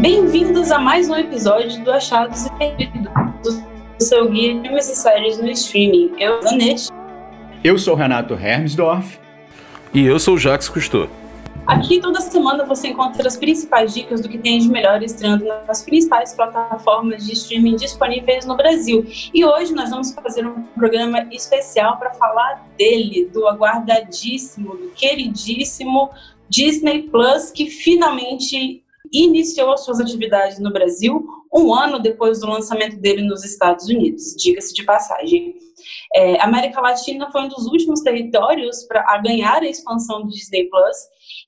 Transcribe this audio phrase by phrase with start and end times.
[0.00, 3.10] Bem-vindos a mais um episódio do Achados e Perdidos,
[3.42, 6.12] do seu guia de filmes e séries no streaming.
[6.20, 6.88] Eu sou a Net.
[7.64, 9.18] Eu sou Renato Hermsdorf.
[9.92, 11.10] E eu sou o Jacques Cousteau.
[11.66, 15.82] Aqui toda semana você encontra as principais dicas do que tem de melhor estreando nas
[15.82, 19.04] principais plataformas de streaming disponíveis no Brasil.
[19.34, 26.10] E hoje nós vamos fazer um programa especial para falar dele, do aguardadíssimo, do queridíssimo
[26.48, 32.96] Disney Plus, que finalmente iniciou as suas atividades no Brasil um ano depois do lançamento
[32.96, 35.54] dele nos Estados Unidos, diga-se de passagem.
[36.14, 40.28] É, a América Latina foi um dos últimos territórios para a ganhar a expansão do
[40.28, 40.96] Disney Plus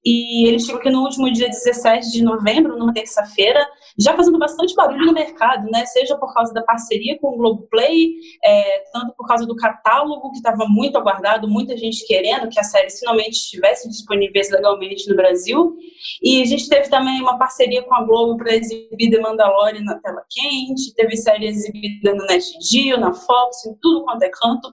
[0.05, 3.67] e ele chegou aqui no último dia 17 de novembro, numa terça-feira,
[4.01, 5.85] já fazendo bastante barulho no mercado, né?
[5.87, 10.39] Seja por causa da parceria com o Globoplay, é, tanto por causa do catálogo, que
[10.39, 15.77] estava muito aguardado, muita gente querendo que a série finalmente estivesse disponível legalmente no Brasil.
[16.23, 19.99] E a gente teve também uma parceria com a Globo para exibir The Mandalorian na
[19.99, 24.73] tela quente, teve série exibida no NetGeo, na Fox, em tudo quanto é canto.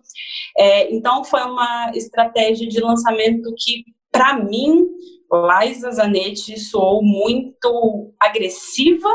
[0.58, 4.86] É, então, foi uma estratégia de lançamento que, para mim,
[5.32, 9.10] Liza Zanetti soou muito agressiva,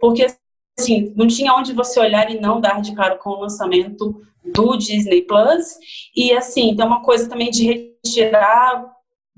[0.00, 0.26] porque
[0.78, 4.76] assim, não tinha onde você olhar e não dar de cara com o lançamento do
[4.76, 5.76] Disney Plus.
[6.14, 8.84] E assim, tem uma coisa também de retirar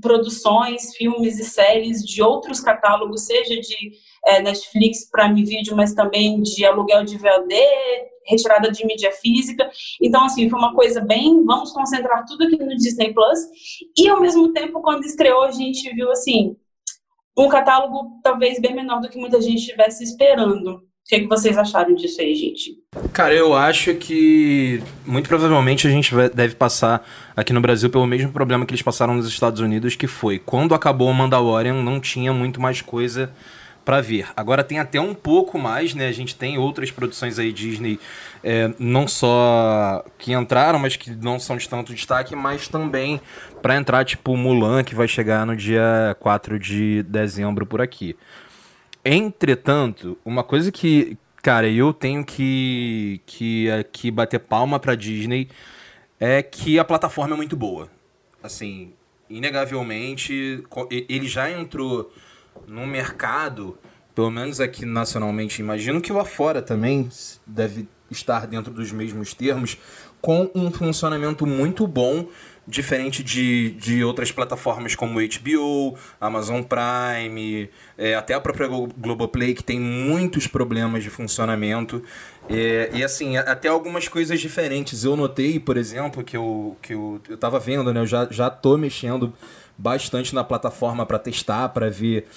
[0.00, 3.92] produções, filmes e séries de outros catálogos, seja de
[4.26, 7.54] é, Netflix, Prime Video, mas também de aluguel de VOD,
[8.26, 9.68] retirada de mídia física.
[10.00, 13.38] Então, assim, foi uma coisa bem, vamos concentrar tudo aqui no Disney Plus.
[13.96, 16.56] E ao mesmo tempo, quando estreou, a gente viu assim
[17.36, 20.82] um catálogo talvez bem menor do que muita gente estivesse esperando.
[21.04, 22.76] O que, é que vocês acharam disso aí, gente?
[23.12, 28.30] Cara, eu acho que muito provavelmente a gente deve passar aqui no Brasil pelo mesmo
[28.30, 32.32] problema que eles passaram nos Estados Unidos, que foi quando acabou o Mandalorian, não tinha
[32.32, 33.32] muito mais coisa
[33.84, 34.28] para ver.
[34.36, 36.06] Agora tem até um pouco mais, né?
[36.08, 37.98] A gente tem outras produções aí Disney,
[38.42, 43.20] é, não só que entraram, mas que não são de tanto destaque, mas também
[43.60, 48.16] para entrar, tipo Mulan, que vai chegar no dia 4 de dezembro por aqui.
[49.04, 55.48] Entretanto, uma coisa que, cara, eu tenho que, que aqui bater palma pra Disney
[56.20, 57.90] é que a plataforma é muito boa.
[58.40, 58.92] Assim,
[59.28, 60.62] inegavelmente,
[61.08, 62.12] ele já entrou
[62.66, 63.78] no mercado,
[64.14, 67.08] pelo menos aqui nacionalmente, imagino que lá fora também
[67.46, 69.78] deve estar dentro dos mesmos termos,
[70.20, 72.28] com um funcionamento muito bom,
[72.66, 77.68] diferente de, de outras plataformas como HBO, Amazon Prime,
[77.98, 82.02] é, até a própria Globoplay, que tem muitos problemas de funcionamento.
[82.48, 85.02] É, e assim, até algumas coisas diferentes.
[85.02, 88.00] Eu notei, por exemplo, que eu, que eu, eu vendo, né?
[88.00, 89.32] Eu já, já tô mexendo
[89.82, 92.28] bastante na plataforma para testar, para ver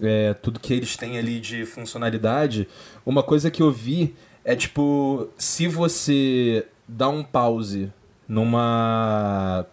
[0.00, 2.68] é, tudo que eles têm ali de funcionalidade.
[3.04, 4.14] Uma coisa que eu vi
[4.44, 7.92] é tipo, se você dá um pause
[8.28, 9.66] numa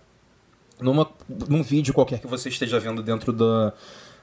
[0.82, 1.08] numa
[1.48, 3.74] num vídeo qualquer que você esteja vendo dentro da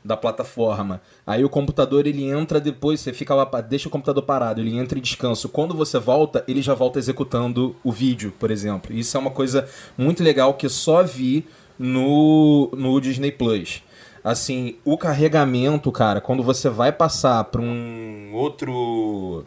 [0.05, 1.03] da plataforma.
[1.27, 4.97] Aí o computador ele entra depois, você fica lá, deixa o computador parado, ele entra
[4.97, 5.49] em descanso.
[5.49, 8.95] Quando você volta, ele já volta executando o vídeo, por exemplo.
[8.95, 9.69] Isso é uma coisa
[9.99, 11.45] muito legal que só vi
[11.79, 13.83] no, no Disney Plus.
[14.23, 19.45] Assim, o carregamento, cara, quando você vai passar para um outro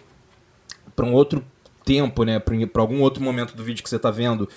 [0.95, 1.44] para um outro
[1.84, 4.47] tempo, né, para algum outro momento do vídeo que você está vendo,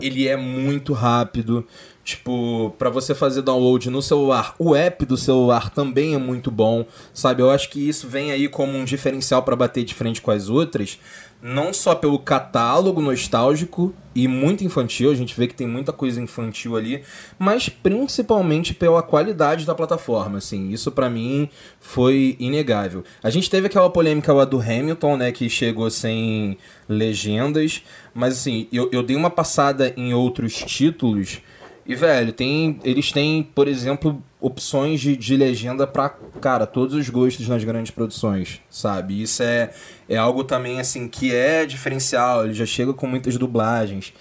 [0.00, 1.66] ele é muito rápido.
[2.04, 6.84] Tipo, para você fazer download no celular, o app do celular também é muito bom,
[7.14, 7.40] sabe?
[7.40, 10.50] Eu acho que isso vem aí como um diferencial para bater de frente com as
[10.50, 10.98] outras,
[11.46, 16.18] não só pelo catálogo nostálgico e muito infantil, a gente vê que tem muita coisa
[16.18, 17.02] infantil ali,
[17.38, 23.04] mas principalmente pela qualidade da plataforma, assim, isso para mim foi inegável.
[23.22, 26.56] A gente teve aquela polêmica lá do Hamilton, né, que chegou sem
[26.88, 27.82] legendas,
[28.14, 31.42] mas assim, eu, eu dei uma passada em outros títulos
[31.86, 36.08] e, velho, tem, eles têm, por exemplo, opções de, de legenda para
[36.40, 39.22] cara, todos os gostos nas grandes produções, sabe?
[39.22, 39.70] Isso é,
[40.08, 42.44] é algo também, assim, que é diferencial.
[42.44, 44.14] Ele já chega com muitas dublagens.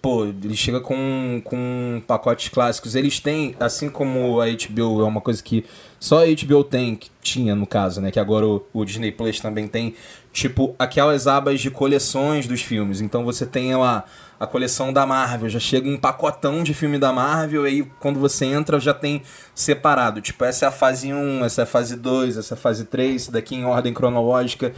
[0.00, 2.94] Pô, ele chega com, com pacotes clássicos.
[2.94, 5.64] Eles têm, assim como a HBO é uma coisa que
[6.00, 8.10] só a HBO tem, que tinha no caso, né?
[8.10, 9.94] Que agora o, o Disney Plus também tem,
[10.32, 13.00] tipo, aquelas abas de coleções dos filmes.
[13.00, 14.04] Então você tem lá
[14.42, 18.18] a coleção da Marvel, já chega um pacotão de filme da Marvel, e aí quando
[18.18, 19.22] você entra já tem
[19.54, 20.20] separado.
[20.20, 22.84] Tipo, essa é a fase 1, essa é a fase 2, essa é a fase
[22.86, 24.72] 3, daqui em ordem cronológica.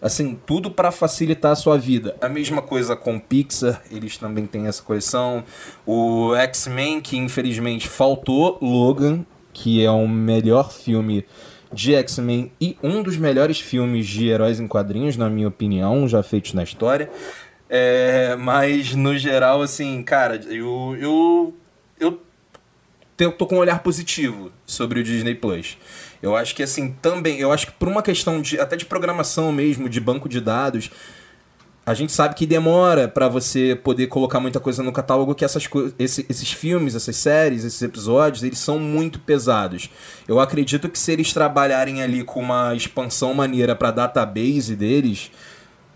[0.00, 2.16] Assim, tudo para facilitar a sua vida.
[2.18, 5.44] A mesma coisa com Pixar, eles também têm essa coleção.
[5.84, 11.26] O X-Men, que infelizmente faltou, Logan, que é o melhor filme
[11.70, 16.22] de X-Men e um dos melhores filmes de heróis em quadrinhos, na minha opinião, já
[16.22, 17.10] feitos na história.
[17.72, 21.54] É, mas, no geral, assim, cara, eu, eu,
[22.00, 22.20] eu
[23.30, 25.78] tô com um olhar positivo sobre o Disney Plus.
[26.20, 29.52] Eu acho que, assim, também, eu acho que por uma questão de até de programação
[29.52, 30.90] mesmo, de banco de dados,
[31.86, 35.68] a gente sabe que demora para você poder colocar muita coisa no catálogo, que essas
[35.98, 39.90] esse, esses filmes, essas séries, esses episódios, eles são muito pesados.
[40.26, 45.30] Eu acredito que se eles trabalharem ali com uma expansão maneira para database deles,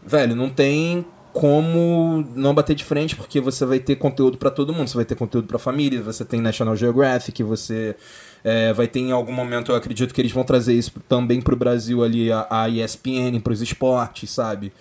[0.07, 4.73] velho, não tem como não bater de frente, porque você vai ter conteúdo para todo
[4.73, 4.87] mundo.
[4.87, 7.97] Você vai ter conteúdo para família, você tem National Geographic, você
[8.45, 11.57] é, vai ter em algum momento, eu acredito que eles vão trazer isso também pro
[11.57, 14.73] Brasil ali, a, a ESPN, pros esportes, sabe?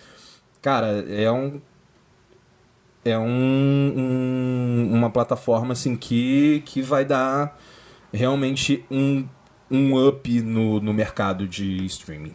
[0.62, 1.60] Cara, é um.
[3.04, 7.60] É um, um, uma plataforma assim que, que vai dar
[8.14, 9.28] realmente um,
[9.70, 12.34] um up no, no mercado de streaming.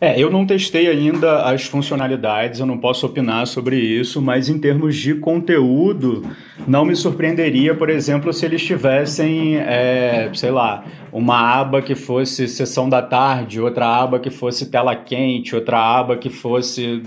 [0.00, 4.58] É, eu não testei ainda as funcionalidades, eu não posso opinar sobre isso, mas em
[4.58, 6.24] termos de conteúdo,
[6.66, 12.48] não me surpreenderia, por exemplo, se eles tivessem, é, sei lá, uma aba que fosse
[12.48, 17.02] sessão da tarde, outra aba que fosse tela quente, outra aba que fosse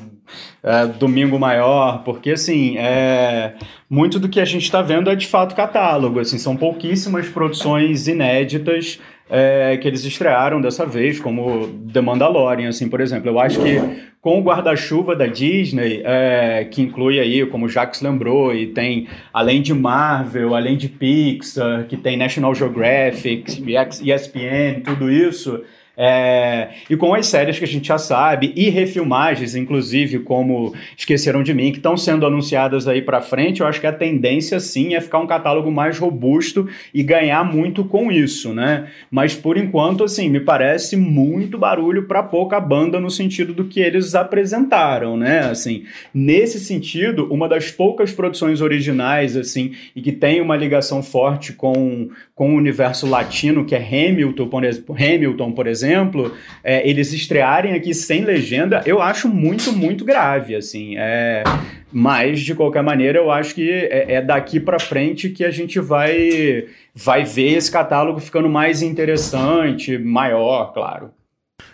[0.62, 3.56] é, domingo maior, porque assim, é,
[3.90, 8.08] muito do que a gente está vendo é de fato catálogo, assim, são pouquíssimas produções
[8.08, 9.00] inéditas
[9.30, 13.30] é, que eles estrearam dessa vez, como The Mandalorian, assim, por exemplo.
[13.30, 13.80] Eu acho que
[14.22, 19.08] com o guarda-chuva da Disney, é, que inclui aí, como o Jacques lembrou, e tem,
[19.34, 23.62] além de Marvel, além de Pixar, que tem National Geographic,
[24.02, 25.62] ESPN, tudo isso,
[25.96, 31.44] é, e com as séries que a gente já sabe, e refilmagens, inclusive, como Esqueceram
[31.44, 34.96] de Mim, que estão sendo anunciadas aí para frente, eu acho que a tendência sim
[34.96, 38.88] é ficar um catálogo mais robusto e ganhar muito com isso, né?
[39.12, 43.80] Mas por enquanto, assim, me parece muito barulho para pouca banda no sentido do que
[43.80, 45.42] eles apresentaram, né?
[45.42, 51.54] Assim, nesse sentido, uma das poucas produções originais, assim, e que tem uma ligação forte
[51.54, 54.64] com, com o universo latino, que é Hamilton, por,
[55.00, 60.96] Hamilton, por exemplo é, eles estrearem aqui sem legenda, eu acho muito, muito grave, assim.
[60.98, 61.44] É,
[61.92, 65.80] mas, de qualquer maneira, eu acho que é, é daqui para frente que a gente
[65.80, 66.66] vai,
[66.96, 71.12] vai ver esse catálogo ficando mais interessante, maior, claro.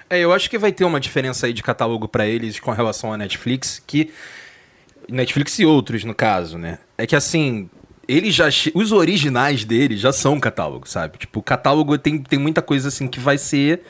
[0.09, 3.13] É, eu acho que vai ter uma diferença aí de catálogo para eles com relação
[3.13, 4.11] à Netflix, que
[5.07, 6.79] Netflix e outros, no caso, né?
[6.97, 7.69] É que assim,
[8.09, 8.49] eles já.
[8.73, 11.19] Os originais dele já são catálogo, sabe?
[11.19, 13.81] Tipo, o catálogo tem, tem muita coisa assim que vai ser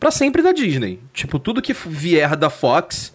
[0.00, 0.98] para sempre da Disney.
[1.14, 3.14] Tipo, tudo que vier da Fox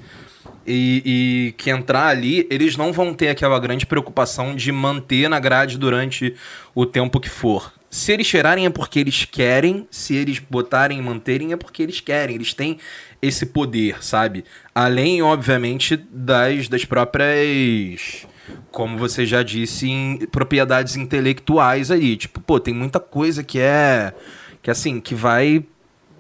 [0.65, 5.37] e, e, que entrar ali, eles não vão ter aquela grande preocupação de manter na
[5.37, 6.33] grade durante
[6.73, 7.73] o tempo que for.
[7.89, 11.99] Se eles tirarem é porque eles querem, se eles botarem e manterem é porque eles
[11.99, 12.35] querem.
[12.35, 12.77] Eles têm
[13.21, 14.43] esse poder, sabe?
[14.75, 18.27] Além, obviamente, das, das próprias
[18.71, 22.15] como você já disse, em propriedades intelectuais aí.
[22.15, 24.13] Tipo, pô, tem muita coisa que é.
[24.61, 25.63] que assim, que vai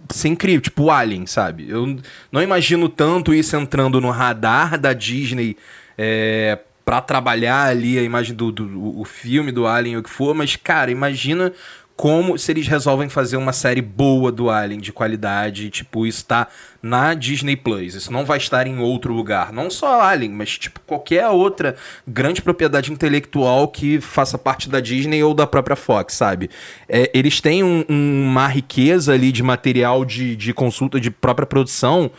[0.09, 1.69] ser incrível, tipo Alien, sabe?
[1.69, 1.97] Eu
[2.31, 5.57] não imagino tanto isso entrando no radar da Disney
[5.97, 10.33] é, para trabalhar ali a imagem do, do o filme do Alien, o que for,
[10.33, 11.51] mas, cara, imagina
[11.97, 16.47] como se eles resolvem fazer uma série boa do Alien, de qualidade, tipo, isso tá
[16.81, 17.93] na Disney Plus.
[17.93, 19.51] Isso não vai estar em outro lugar.
[19.51, 21.75] Não só Alien, mas tipo qualquer outra
[22.07, 26.49] grande propriedade intelectual que faça parte da Disney ou da própria Fox, sabe?
[26.87, 31.45] É, eles têm um, um, uma riqueza ali de material de, de consulta de própria
[31.45, 32.09] produção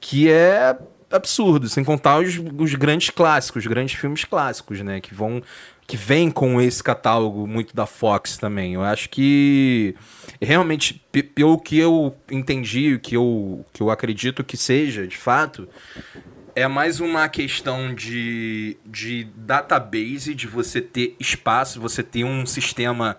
[0.00, 0.74] que é
[1.10, 5.00] absurdo, sem contar os, os grandes clássicos, os grandes filmes clássicos, né?
[5.00, 5.42] Que vão
[5.86, 8.74] que vem com esse catálogo muito da Fox também.
[8.74, 9.94] Eu acho que
[10.42, 11.00] realmente,
[11.34, 15.68] pelo que eu entendi, o que eu, que eu acredito que seja, de fato,
[16.56, 23.16] é mais uma questão de, de database, de você ter espaço, você ter um sistema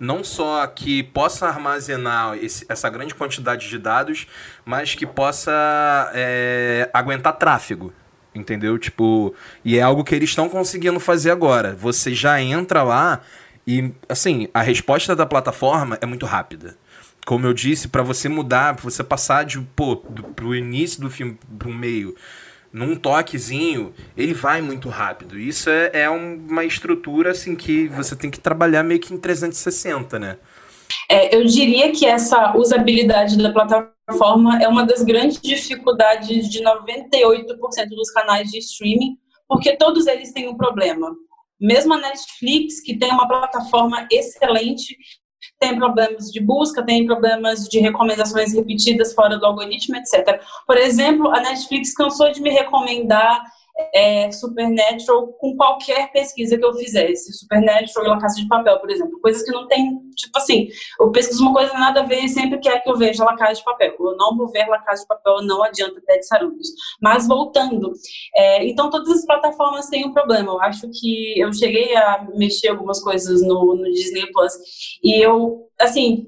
[0.00, 4.26] não só que possa armazenar esse, essa grande quantidade de dados,
[4.64, 7.92] mas que possa é, aguentar tráfego.
[8.34, 8.78] Entendeu?
[8.78, 11.74] Tipo, e é algo que eles estão conseguindo fazer agora.
[11.74, 13.20] Você já entra lá
[13.66, 16.76] e, assim, a resposta da plataforma é muito rápida.
[17.26, 21.10] Como eu disse, para você mudar, pra você passar de, pô, do, pro início do
[21.10, 22.14] filme pro meio,
[22.72, 25.38] num toquezinho, ele vai muito rápido.
[25.38, 30.18] Isso é, é uma estrutura, assim, que você tem que trabalhar meio que em 360,
[30.18, 30.38] né?
[31.08, 37.88] É, eu diria que essa usabilidade da plataforma é uma das grandes dificuldades de 98%
[37.90, 39.16] dos canais de streaming,
[39.48, 41.12] porque todos eles têm um problema.
[41.60, 44.96] Mesmo a Netflix, que tem uma plataforma excelente,
[45.60, 50.40] tem problemas de busca, tem problemas de recomendações repetidas fora do algoritmo, etc.
[50.66, 53.44] Por exemplo, a Netflix cansou de me recomendar
[53.94, 57.32] é, Supernatural com qualquer pesquisa que eu fizesse.
[57.32, 59.20] Supernatural e La Casa de Papel, por exemplo.
[59.20, 60.68] Coisas que não tem, tipo assim,
[60.98, 63.54] eu pesquiso uma coisa nada a ver e sempre quer que eu veja La Casa
[63.54, 63.94] de Papel.
[63.98, 66.68] Eu não vou ver La Casa de Papel, não adianta até de Sarandos.
[67.00, 67.92] Mas voltando,
[68.34, 70.52] é, então todas as plataformas têm um problema.
[70.52, 74.52] Eu acho que eu cheguei a mexer algumas coisas no, no Disney Plus
[75.02, 76.26] e eu, assim,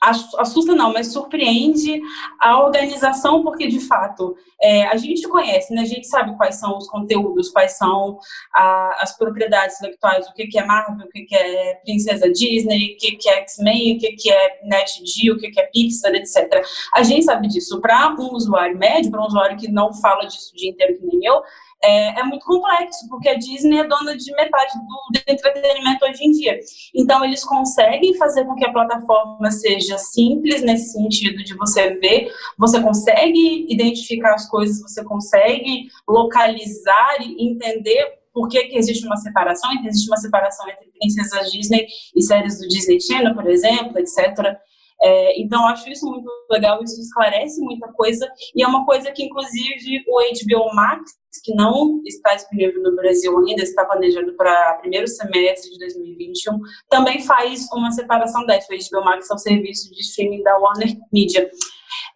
[0.00, 2.00] assusta não, mas surpreende
[2.40, 5.82] a organização, porque de fato é, a gente conhece, né?
[5.82, 8.18] a gente sabe quais são os conteúdos, quais são
[8.54, 12.94] a, as propriedades intelectuais, o que, que é Marvel, o que, que é Princesa Disney,
[12.94, 16.14] o que, que é X-Men, o que, que é NetGeo, o que, que é Pixar,
[16.14, 16.64] etc.
[16.94, 17.80] A gente sabe disso.
[17.80, 21.06] Para um usuário médio, para um usuário que não fala disso o dia inteiro que
[21.06, 21.42] nem eu,
[21.82, 26.24] é, é, muito complexo, porque a Disney é dona de metade do, do, entretenimento hoje
[26.24, 26.58] em dia.
[26.94, 32.32] Então, eles conseguem fazer com que a plataforma seja simples nesse sentido de você ver,
[32.56, 39.16] você consegue identificar as coisas, você consegue localizar e entender por que, que existe uma
[39.16, 44.56] separação, existe uma separação entre princesas Disney e séries do Disney Channel, por exemplo, etc.
[45.00, 49.24] É, então, acho isso muito legal, isso esclarece muita coisa, e é uma coisa que,
[49.24, 51.12] inclusive, o HBO Max,
[51.44, 57.22] que não está disponível no Brasil ainda, está planejado para primeiro semestre de 2021, também
[57.22, 58.72] faz uma separação dessa.
[58.72, 61.48] O HBO Max é o serviço de streaming da Warner Media.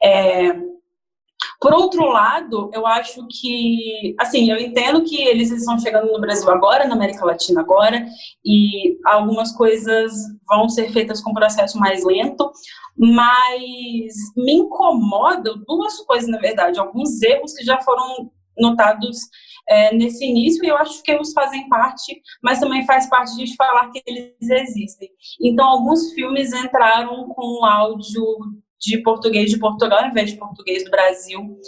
[0.03, 0.53] É,
[1.63, 6.51] por outro lado, eu acho que, assim, eu entendo que eles estão chegando no Brasil
[6.51, 8.05] agora, na América Latina agora,
[8.45, 10.13] e algumas coisas
[10.49, 12.51] vão ser feitas com um processo mais lento,
[12.99, 19.19] mas me incomodam duas coisas, na verdade, alguns erros que já foram notados
[19.69, 23.55] é, nesse início, e eu acho que eles fazem parte, mas também faz parte de
[23.55, 25.09] falar que eles existem.
[25.41, 28.25] Então, alguns filmes entraram com áudio
[28.83, 31.59] de português de Portugal, ao invés de português do Brasil.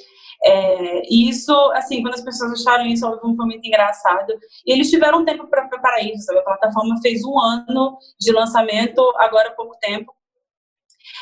[0.44, 4.32] É, e isso, assim, quando as pessoas acharam isso, foi muito engraçado.
[4.66, 6.40] E eles tiveram tempo para preparar isso, sabe?
[6.40, 10.12] A plataforma fez um ano de lançamento, agora há pouco tempo.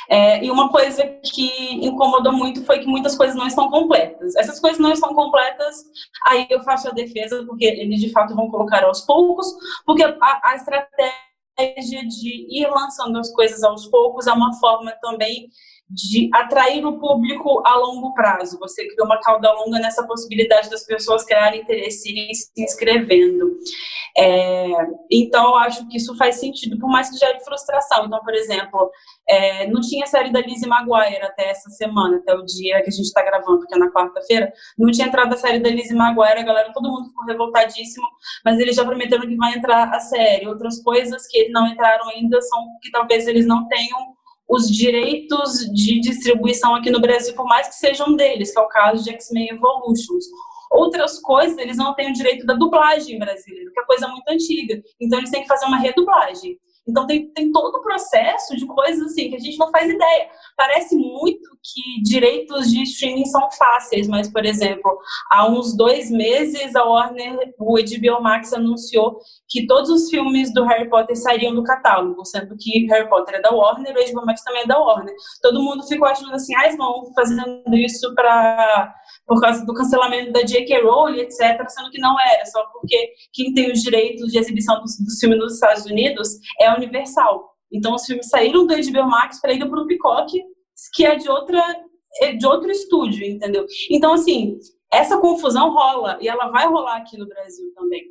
[0.09, 4.35] É, e uma coisa que incomodou muito foi que muitas coisas não estão completas.
[4.37, 5.77] Essas coisas não estão completas,
[6.27, 9.47] aí eu faço a defesa, porque eles de fato vão colocar aos poucos,
[9.85, 15.49] porque a, a estratégia de ir lançando as coisas aos poucos é uma forma também
[15.93, 18.59] de atrair o público a longo prazo.
[18.59, 23.59] Você cria uma cauda longa nessa possibilidade das pessoas criarem interesse e irem se inscrevendo.
[24.17, 24.69] É,
[25.11, 28.07] então, eu acho que isso faz sentido, por mais que gere frustração.
[28.07, 28.91] Então, por exemplo,
[29.29, 32.93] é, não tinha série da Lizzie Maguire até essa semana, até o dia que a
[32.93, 34.51] gente está gravando, que é na quarta-feira.
[34.79, 38.07] Não tinha entrado a série da Lizzie Maguire, a galera, todo mundo ficou revoltadíssimo,
[38.45, 40.49] mas eles já prometeram que vai entrar a série.
[40.49, 44.22] Outras coisas que não entraram ainda são que talvez eles não tenham
[44.53, 48.69] os direitos de distribuição aqui no Brasil, por mais que sejam deles, que é o
[48.69, 50.27] caso de X-Men Evolutions.
[50.71, 54.83] Outras coisas, eles não têm o direito da dublagem brasileira, que é coisa muito antiga.
[55.01, 56.59] Então, eles têm que fazer uma redublagem.
[56.87, 60.29] Então tem, tem todo o processo de coisas assim que a gente não faz ideia.
[60.57, 64.99] Parece muito que direitos de streaming são fáceis, mas, por exemplo,
[65.31, 70.65] há uns dois meses a Warner, o HBO Max anunciou que todos os filmes do
[70.65, 74.43] Harry Potter sairiam do catálogo, sendo que Harry Potter é da Warner o HBO Max
[74.43, 75.15] também é da Warner.
[75.41, 78.95] Todo mundo ficou achando assim, ah, eles vão fazendo isso para
[79.27, 80.83] por causa do cancelamento da J.K.
[80.83, 84.99] Rowling, etc., sendo que não era, só porque quem tem os direitos de exibição dos,
[84.99, 86.29] dos filmes nos Estados Unidos
[86.61, 87.53] é a Universal.
[87.73, 90.43] Então, os filmes saíram do HBO Max para ir para o Peacock,
[90.93, 91.63] que é de outra
[92.21, 93.65] é de outro estúdio, entendeu?
[93.91, 94.59] Então, assim,
[94.93, 98.03] essa confusão rola e ela vai rolar aqui no Brasil também.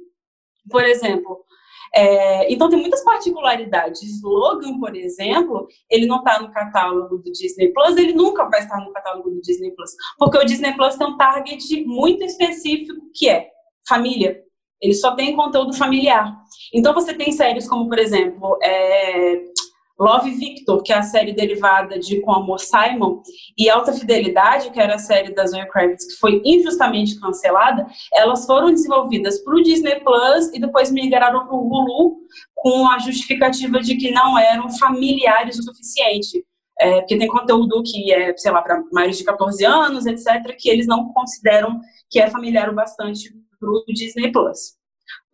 [0.70, 1.46] Por exemplo,
[1.94, 4.22] é, então tem muitas particularidades.
[4.24, 8.80] Logan, por exemplo, ele não está no catálogo do Disney Plus, ele nunca vai estar
[8.80, 13.30] no catálogo do Disney Plus, porque o Disney Plus tem um target muito específico que
[13.30, 13.50] é
[13.88, 14.42] família.
[14.82, 16.36] Ele só tem conteúdo familiar.
[16.74, 19.44] Então você tem séries como, por exemplo, é,
[20.02, 23.22] Love Victor, que é a série derivada de Com Amor Simon,
[23.56, 28.48] e Alta Fidelidade, que era a série da Zoe Kravitz, que foi injustamente cancelada, elas
[28.48, 32.18] foram desenvolvidas para o Disney Plus e depois migraram para o Hulu
[32.56, 36.44] com a justificativa de que não eram familiares o suficiente.
[36.80, 40.68] É, porque tem conteúdo que é, sei lá, para maiores de 14 anos, etc., que
[40.68, 41.80] eles não consideram
[42.10, 44.81] que é familiar o bastante para o Disney Plus.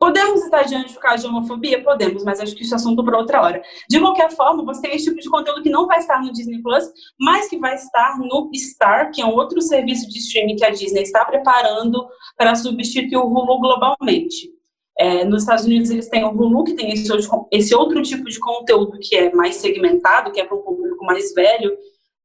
[0.07, 1.83] Podemos estar diante do caso de homofobia?
[1.83, 3.61] Podemos, mas acho que isso é assunto para outra hora.
[3.89, 6.61] De qualquer forma, você tem esse tipo de conteúdo que não vai estar no Disney
[6.61, 6.85] Plus,
[7.19, 10.69] mas que vai estar no Star, que é um outro serviço de streaming que a
[10.69, 14.49] Disney está preparando para substituir o Hulu globalmente.
[14.97, 17.11] É, nos Estados Unidos eles têm o Hulu, que tem esse,
[17.51, 21.33] esse outro tipo de conteúdo que é mais segmentado, que é para um público mais
[21.33, 21.77] velho,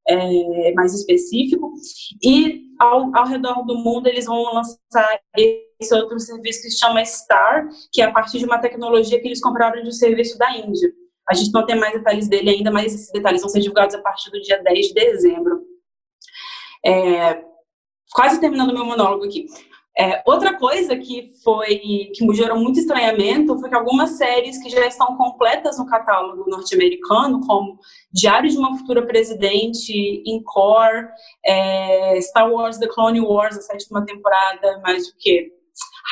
[0.06, 1.72] é, mais específico.
[2.22, 7.04] E ao, ao redor do mundo eles vão lançar esse outro serviço que se chama
[7.04, 10.56] Star, que é a partir de uma tecnologia que eles compraram de um serviço da
[10.56, 10.92] Índia.
[11.28, 14.00] A gente não tem mais detalhes dele ainda, mas esses detalhes vão ser divulgados a
[14.00, 15.62] partir do dia 10 de dezembro.
[16.84, 17.44] É,
[18.12, 19.46] quase terminando meu monólogo aqui.
[19.98, 21.76] É, outra coisa que foi
[22.14, 27.40] que gerou muito estranhamento foi que algumas séries que já estão completas no catálogo norte-americano,
[27.46, 27.78] como
[28.10, 31.08] Diário de uma Futura Presidente, Encore,
[31.44, 35.52] é, Star Wars The Clone Wars, a sétima temporada, mais o que?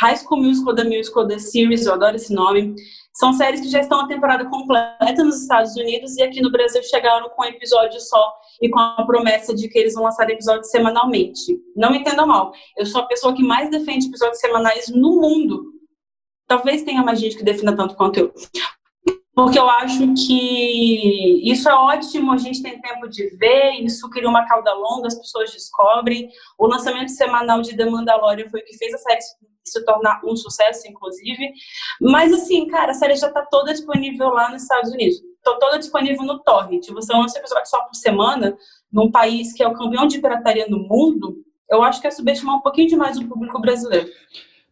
[0.01, 2.75] High School Musical, The Musical, The Series, eu adoro esse nome.
[3.15, 6.83] São séries que já estão a temporada completa nos Estados Unidos e aqui no Brasil
[6.83, 10.71] chegaram com um episódio só e com a promessa de que eles vão lançar episódios
[10.71, 11.59] semanalmente.
[11.75, 15.73] Não me entendam mal, eu sou a pessoa que mais defende episódios semanais no mundo.
[16.47, 18.35] Talvez tenha mais gente que defenda tanto quanto eu.
[19.33, 24.29] Porque eu acho que isso é ótimo, a gente tem tempo de ver, isso cria
[24.29, 26.29] uma cauda longa, as pessoas descobrem.
[26.59, 29.21] O lançamento semanal de The Mandalorian foi o que fez a série
[29.65, 31.53] se tornar um sucesso, inclusive.
[32.01, 35.21] Mas, assim, cara, a série já está toda disponível lá nos Estados Unidos.
[35.41, 36.87] Está toda disponível no Torrent.
[36.91, 38.57] Você lança episódio só por semana,
[38.93, 41.39] num país que é o campeão de pirataria no mundo,
[41.71, 44.09] eu acho que é subestimar um pouquinho demais o público brasileiro.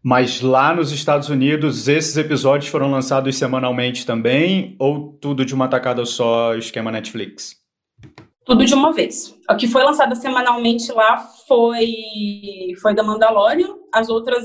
[0.02, 4.76] Mas lá nos Estados Unidos, esses episódios foram lançados semanalmente também?
[4.78, 7.56] Ou tudo de uma tacada só, esquema Netflix?
[8.44, 9.36] Tudo de uma vez.
[9.50, 11.92] O que foi lançado semanalmente lá foi,
[12.80, 14.44] foi da Mandalorian, as outras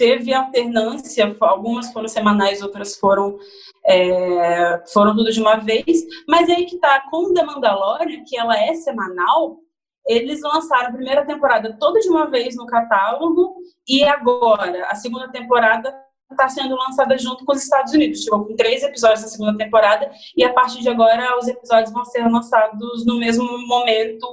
[0.00, 3.38] teve alternância, algumas foram semanais, outras foram
[3.84, 8.58] é, foram tudo de uma vez, mas aí que tá, com The Mandalorian, que ela
[8.58, 9.58] é semanal,
[10.06, 15.28] eles lançaram a primeira temporada toda de uma vez no catálogo e agora a segunda
[15.28, 15.94] temporada
[16.30, 18.22] está sendo lançada junto com os Estados Unidos.
[18.22, 22.06] Chegou com três episódios da segunda temporada e a partir de agora os episódios vão
[22.06, 24.26] ser lançados no mesmo momento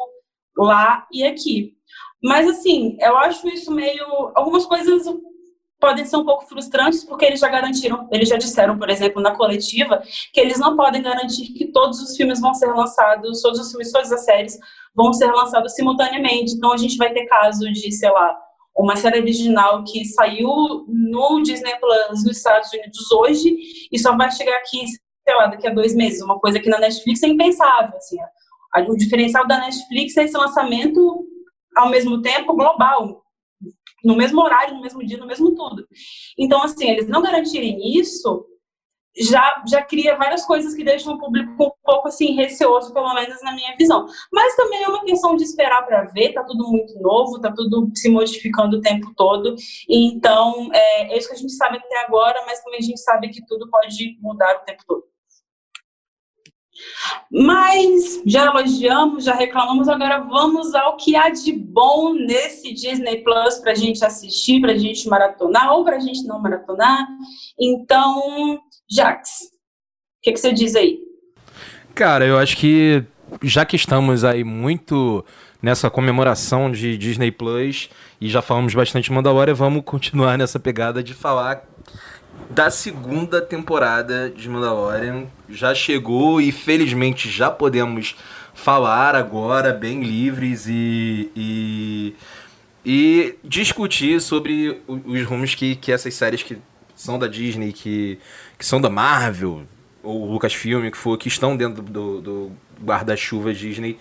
[0.58, 1.76] lá e aqui.
[2.24, 4.32] Mas assim, eu acho isso meio.
[4.34, 5.06] Algumas coisas
[5.80, 9.36] podem ser um pouco frustrantes porque eles já garantiram, eles já disseram, por exemplo, na
[9.36, 10.02] coletiva,
[10.34, 13.92] que eles não podem garantir que todos os filmes vão ser lançados, todos os filmes,
[13.92, 14.58] todas as séries
[14.96, 16.54] vão ser lançados simultaneamente.
[16.54, 18.36] Então a gente vai ter caso de, sei lá,
[18.76, 23.56] uma série original que saiu no Disney Plus nos Estados Unidos hoje
[23.92, 24.86] e só vai chegar aqui,
[25.28, 26.22] sei lá, daqui a dois meses.
[26.22, 28.18] Uma coisa que na Netflix é impensável, assim.
[28.88, 31.26] O diferencial da Netflix é esse lançamento
[31.76, 33.24] ao mesmo tempo global
[34.08, 35.86] no mesmo horário, no mesmo dia, no mesmo tudo.
[36.40, 38.46] Então, assim, eles não garantirem isso,
[39.20, 43.42] já, já cria várias coisas que deixam o público um pouco assim receoso, pelo menos
[43.42, 44.06] na minha visão.
[44.32, 47.92] Mas também é uma questão de esperar para ver, tá tudo muito novo, tá tudo
[47.96, 49.56] se modificando o tempo todo.
[49.90, 53.28] Então, é, é isso que a gente sabe até agora, mas também a gente sabe
[53.30, 55.04] que tudo pode mudar o tempo todo.
[57.32, 63.56] Mas já elogiamos, já reclamamos, agora vamos ao que há de bom nesse Disney Plus
[63.60, 67.08] para a gente assistir, para a gente maratonar ou para a gente não maratonar.
[67.60, 68.60] Então,
[68.90, 71.00] Jax, o que, que você diz aí?
[71.94, 73.04] Cara, eu acho que
[73.42, 75.26] já que estamos aí muito
[75.62, 77.90] nessa comemoração de Disney Plus
[78.22, 81.64] e já falamos bastante Mandalorian, vamos continuar nessa pegada de falar
[82.50, 85.26] da segunda temporada de Mandalorian.
[85.50, 88.16] Já chegou e felizmente já podemos
[88.54, 92.16] falar agora, bem livres e, e,
[92.86, 96.58] e discutir sobre os rumos que, que essas séries que
[96.96, 98.20] são da Disney, que,
[98.58, 99.64] que são da Marvel,
[100.02, 102.52] ou Lucasfilm, que for, que estão dentro do, do
[102.84, 104.00] guarda-chuva Disney,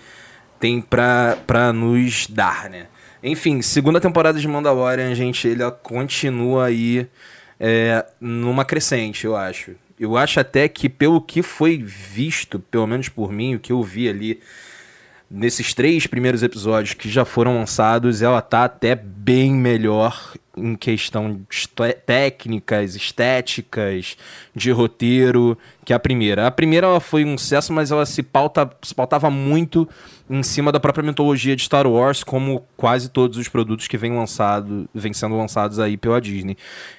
[0.59, 2.87] tem pra, pra nos dar, né?
[3.23, 7.09] Enfim, segunda temporada de Mandalorian, gente, ele continua aí
[7.59, 9.73] é, numa crescente, eu acho.
[9.99, 13.83] Eu acho até que, pelo que foi visto, pelo menos por mim, o que eu
[13.83, 14.41] vi ali
[15.31, 21.41] nesses três primeiros episódios que já foram lançados, ela tá até bem melhor em questão
[22.07, 24.17] técnicas, estéticas,
[24.55, 26.47] de roteiro, que a primeira.
[26.47, 29.87] A primeira ela foi um sucesso, mas ela se, pauta, se pautava muito
[30.29, 34.13] em cima da própria mitologia de Star Wars, como quase todos os produtos que vêm
[34.13, 36.57] lançado, vem sendo lançados aí pela Disney.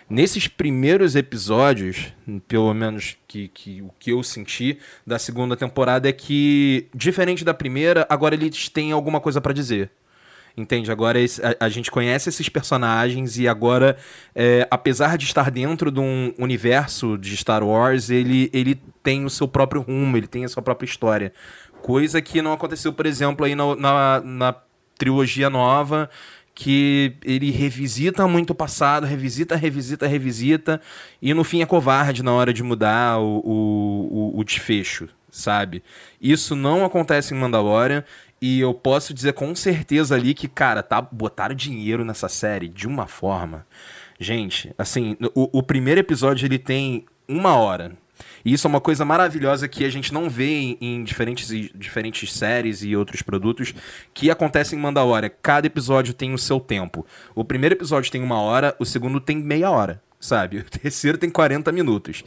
[0.09, 2.13] Nesses primeiros episódios,
[2.47, 7.53] pelo menos que, que o que eu senti da segunda temporada é que, diferente da
[7.53, 9.91] primeira, agora eles têm alguma coisa para dizer.
[10.57, 10.91] Entende?
[10.91, 13.95] Agora a, a, gente conhece esses personagens e agora,
[14.33, 19.29] é, apesar de estar dentro de um universo de Star Wars, ele, ele tem o
[19.29, 21.31] seu próprio rumo, ele tem a sua própria história.
[21.87, 24.55] Coisa que não aconteceu, por exemplo, aí na, na, na
[24.97, 26.09] trilogia nova,
[26.53, 30.81] que ele revisita muito o passado, revisita, revisita, revisita,
[31.21, 35.81] e no fim é covarde na hora de mudar o, o, o, o desfecho, sabe?
[36.19, 38.03] Isso não acontece em Mandalorian,
[38.41, 42.85] e eu posso dizer com certeza ali que, cara, tá, botaram dinheiro nessa série de
[42.85, 43.65] uma forma.
[44.19, 47.95] Gente, assim, o, o primeiro episódio ele tem uma hora.
[48.43, 52.31] E isso é uma coisa maravilhosa que a gente não vê em, em diferentes, diferentes
[52.33, 53.73] séries e outros produtos
[54.13, 55.31] que acontecem em Mandalorian.
[55.41, 57.05] Cada episódio tem o seu tempo.
[57.35, 60.57] O primeiro episódio tem uma hora, o segundo tem meia hora, sabe?
[60.67, 62.23] O terceiro tem 40 minutos.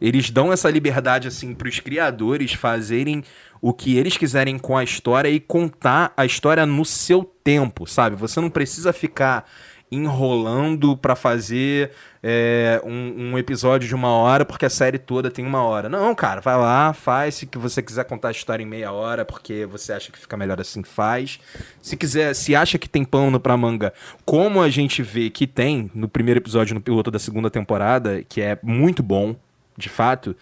[0.00, 3.22] Eles dão essa liberdade, assim, para os criadores fazerem
[3.60, 8.16] o que eles quiserem com a história e contar a história no seu tempo, sabe?
[8.16, 9.48] Você não precisa ficar
[9.90, 11.90] enrolando para fazer
[12.22, 15.88] é, um, um, episódio de uma hora porque a série toda tem uma hora.
[15.88, 17.34] Não, cara, vai lá, faz.
[17.36, 20.60] Se você quiser contar a história em meia hora porque você acha que fica melhor
[20.60, 21.38] assim, faz.
[21.80, 23.92] Se quiser, se acha que tem pano pra manga,
[24.24, 28.40] como a gente vê que tem no primeiro episódio, no piloto da segunda temporada, que
[28.40, 29.36] é muito bom,
[29.76, 30.34] de fato.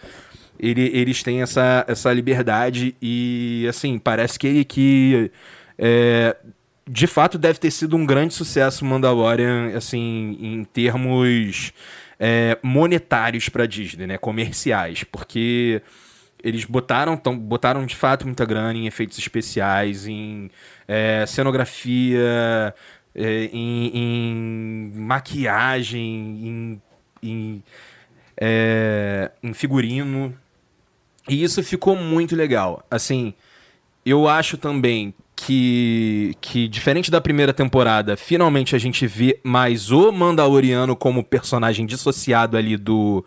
[0.59, 5.31] Ele, eles têm essa, essa liberdade e, assim, parece que que.
[5.77, 6.35] É,
[6.87, 11.71] de fato deve ter sido um grande sucesso Mandalorian, assim, em termos
[12.19, 15.81] é, monetários para Disney, né, comerciais, porque
[16.43, 20.51] eles botaram, tão, botaram de fato muita grana em efeitos especiais, em
[20.87, 22.75] é, cenografia,
[23.15, 26.81] é, em, em, maquiagem, em,
[27.21, 27.63] em,
[28.35, 30.37] é, em figurino,
[31.29, 32.85] e isso ficou muito legal.
[32.91, 33.33] Assim,
[34.05, 40.11] eu acho também que, que, diferente da primeira temporada, finalmente a gente vê mais o
[40.11, 43.25] Mandaloriano como personagem dissociado ali do,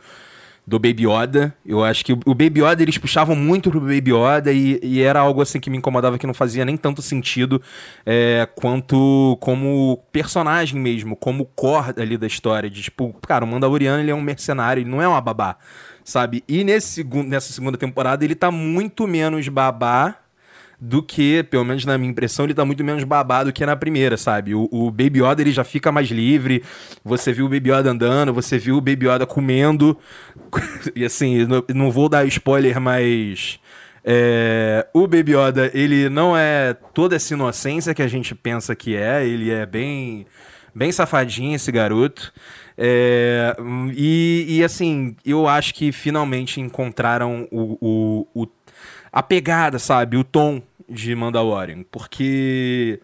[0.66, 1.54] do Baby Yoda.
[1.64, 5.20] Eu acho que o Baby Yoda eles puxavam muito pro Baby Yoda e, e era
[5.20, 7.60] algo assim que me incomodava que não fazia nem tanto sentido
[8.04, 12.70] é, quanto como personagem mesmo, como core ali da história.
[12.70, 15.56] De tipo, cara, o Mandaloriano ele é um mercenário, ele não é uma babá,
[16.04, 16.42] sabe?
[16.48, 20.16] E nesse, nessa segunda temporada ele tá muito menos babá
[20.80, 24.16] do que, pelo menos na minha impressão, ele tá muito menos babado que na primeira,
[24.16, 24.54] sabe?
[24.54, 26.62] O, o Baby Yoda ele já fica mais livre.
[27.04, 29.98] Você viu o Baby Yoda andando, você viu o Baby Yoda comendo.
[30.94, 33.58] e assim, não, não vou dar spoiler, mas.
[34.08, 38.94] É, o Baby Yoda, ele não é toda essa inocência que a gente pensa que
[38.94, 40.26] é, ele é bem,
[40.72, 42.32] bem safadinho esse garoto.
[42.78, 43.56] É,
[43.96, 48.46] e, e, assim, eu acho que finalmente encontraram o, o, o
[49.16, 50.18] a pegada, sabe?
[50.18, 51.82] O tom de Mandalorian.
[51.90, 53.00] Porque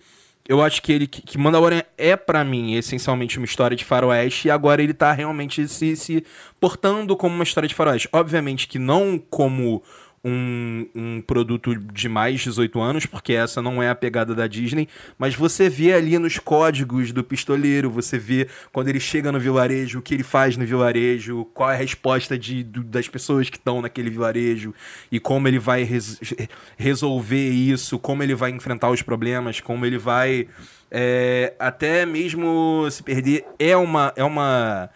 [0.47, 4.51] eu acho que ele que Mandalorian é para mim essencialmente uma história de faroeste e
[4.51, 6.23] agora ele tá realmente se, se
[6.61, 8.11] portando como uma história de faroeste.
[8.13, 9.83] Obviamente que não como
[10.25, 14.47] um, um produto de mais de 18 anos, porque essa não é a pegada da
[14.47, 19.41] Disney, mas você vê ali nos códigos do pistoleiro, você vê quando ele chega no
[19.41, 23.51] vilarejo, o que ele faz no vilarejo, qual é a resposta de, do, das pessoas
[23.51, 24.73] que estão naquele vilarejo
[25.11, 26.21] e como ele vai res,
[26.77, 30.47] resolver isso, como ele vai enfrentar os problemas, como ele vai
[30.95, 33.47] é, até mesmo se perder.
[33.59, 34.13] É uma.
[34.15, 34.91] É uma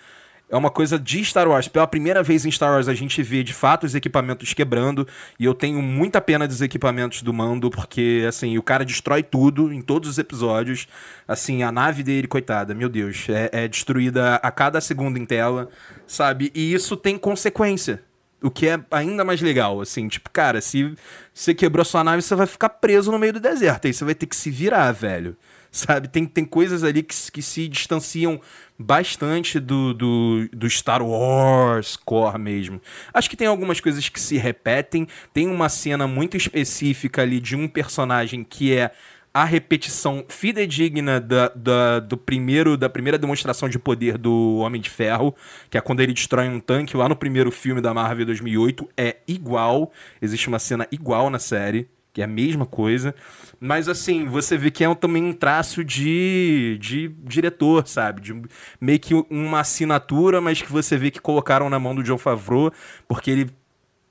[0.48, 1.68] é uma coisa de Star Wars.
[1.68, 5.06] Pela primeira vez em Star Wars a gente vê de fato os equipamentos quebrando
[5.38, 9.72] e eu tenho muita pena dos equipamentos do Mando porque assim, o cara destrói tudo
[9.72, 10.86] em todos os episódios.
[11.26, 15.68] Assim, a nave dele, coitada, meu Deus, é, é destruída a cada segundo em tela,
[16.06, 16.52] sabe?
[16.54, 18.02] E isso tem consequência.
[18.42, 20.94] O que é ainda mais legal, assim, tipo, cara, se
[21.32, 23.86] você quebrou sua nave, você vai ficar preso no meio do deserto.
[23.86, 25.36] Aí você vai ter que se virar, velho
[25.70, 26.08] sabe?
[26.08, 28.40] Tem, tem coisas ali que, que se distanciam
[28.78, 32.80] bastante do, do, do Star Wars core mesmo.
[33.12, 35.06] Acho que tem algumas coisas que se repetem.
[35.32, 38.90] Tem uma cena muito específica ali de um personagem que é
[39.36, 44.88] a repetição fidedigna da, da, do primeiro, da primeira demonstração de poder do Homem de
[44.88, 45.34] Ferro,
[45.68, 48.88] que é quando ele destrói um tanque lá no primeiro filme da Marvel 2008.
[48.96, 53.14] É igual, existe uma cena igual na série que é a mesma coisa.
[53.60, 58.22] Mas assim, você vê que é também um traço de, de diretor, sabe?
[58.22, 58.42] De
[58.80, 62.72] meio que uma assinatura, mas que você vê que colocaram na mão do John Favreau,
[63.06, 63.50] porque ele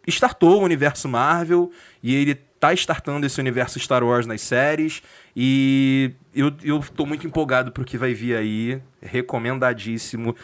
[0.08, 1.72] startou o universo Marvel
[2.04, 5.02] e ele tá startando esse universo Star Wars nas séries.
[5.36, 8.80] E eu, eu tô muito empolgado pro que vai vir aí.
[9.02, 10.36] Recomendadíssimo.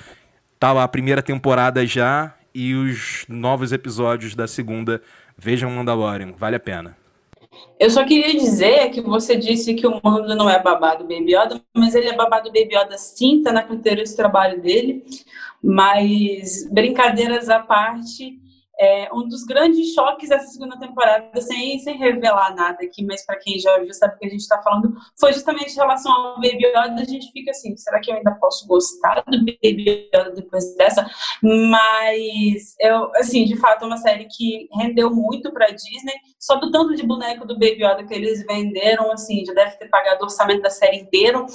[0.59, 4.99] Tá lá a primeira temporada já e os novos episódios da segunda.
[5.37, 7.00] Vejam Mandalorian, vale a pena.
[7.79, 11.61] Eu só queria dizer que você disse que o Mando não é babado Baby Yoda,
[11.75, 15.03] mas ele é babado Baby Yoda sim, tá na carteira de trabalho dele.
[15.63, 18.40] Mas, brincadeiras à parte,
[18.83, 23.37] É, um dos grandes choques dessa segunda temporada, sem, sem revelar nada aqui, mas para
[23.37, 26.35] quem já viu sabe o que a gente está falando, foi justamente em relação ao
[26.37, 26.99] Baby Yoda.
[26.99, 31.05] A gente fica assim: será que eu ainda posso gostar do Baby Yoda depois dessa?
[31.43, 36.15] Mas, eu, assim, de fato, é uma série que rendeu muito para Disney.
[36.39, 39.89] Só do tanto de boneco do Baby Yoda que eles venderam, assim, já deve ter
[39.89, 41.45] pagado o orçamento da série inteiro.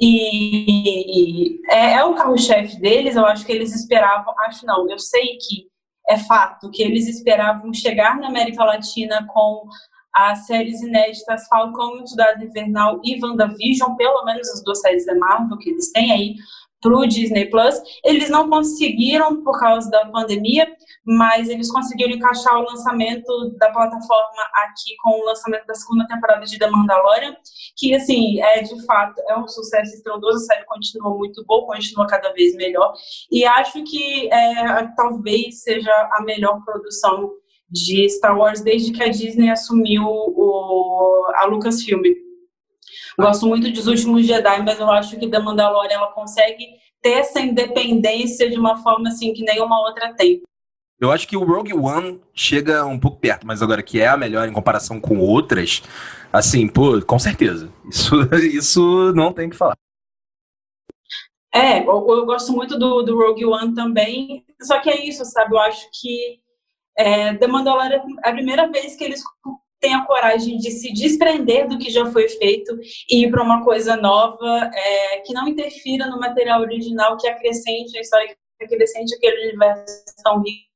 [0.00, 5.36] E é, é o carro-chefe deles, eu acho que eles esperavam, acho não, eu sei
[5.36, 5.75] que
[6.08, 9.68] é fato que eles esperavam chegar na América Latina com
[10.12, 15.04] as séries inéditas Falcão e o Soldado Invernal e WandaVision, pelo menos as duas séries
[15.04, 16.34] da Marvel que eles têm aí,
[16.80, 17.74] para o Disney Plus.
[18.04, 20.66] Eles não conseguiram por causa da pandemia,
[21.06, 26.44] mas eles conseguiram encaixar o lançamento da plataforma aqui com o lançamento da segunda temporada
[26.44, 27.36] de The Mandalorian,
[27.76, 30.38] que, assim, é de fato é um sucesso estrondoso.
[30.38, 32.92] A série continua muito boa, continua cada vez melhor.
[33.30, 37.30] E acho que é, talvez seja a melhor produção
[37.70, 42.02] de Star Wars desde que a Disney assumiu o, a Lucasfilm.
[43.18, 46.66] Gosto muito dos últimos Jedi, mas eu acho que The Mandalorian ela consegue
[47.00, 50.42] ter essa independência de uma forma assim que nenhuma outra tem.
[50.98, 54.16] Eu acho que o Rogue One chega um pouco perto, mas agora que é a
[54.16, 55.82] melhor em comparação com outras,
[56.32, 57.70] assim, pô, com certeza.
[57.88, 59.76] Isso, isso não tem que falar.
[61.54, 65.54] É, eu, eu gosto muito do, do Rogue One também, só que é isso, sabe?
[65.54, 66.40] Eu acho que
[66.96, 69.22] é, The Mandalorian é a primeira vez que eles
[69.80, 72.78] têm a coragem de se desprender do que já foi feito
[73.10, 77.96] e ir para uma coisa nova, é, que não interfira no material original, que acrescente
[77.96, 78.28] a história,
[78.58, 80.66] que acrescente aquele universo tão rico.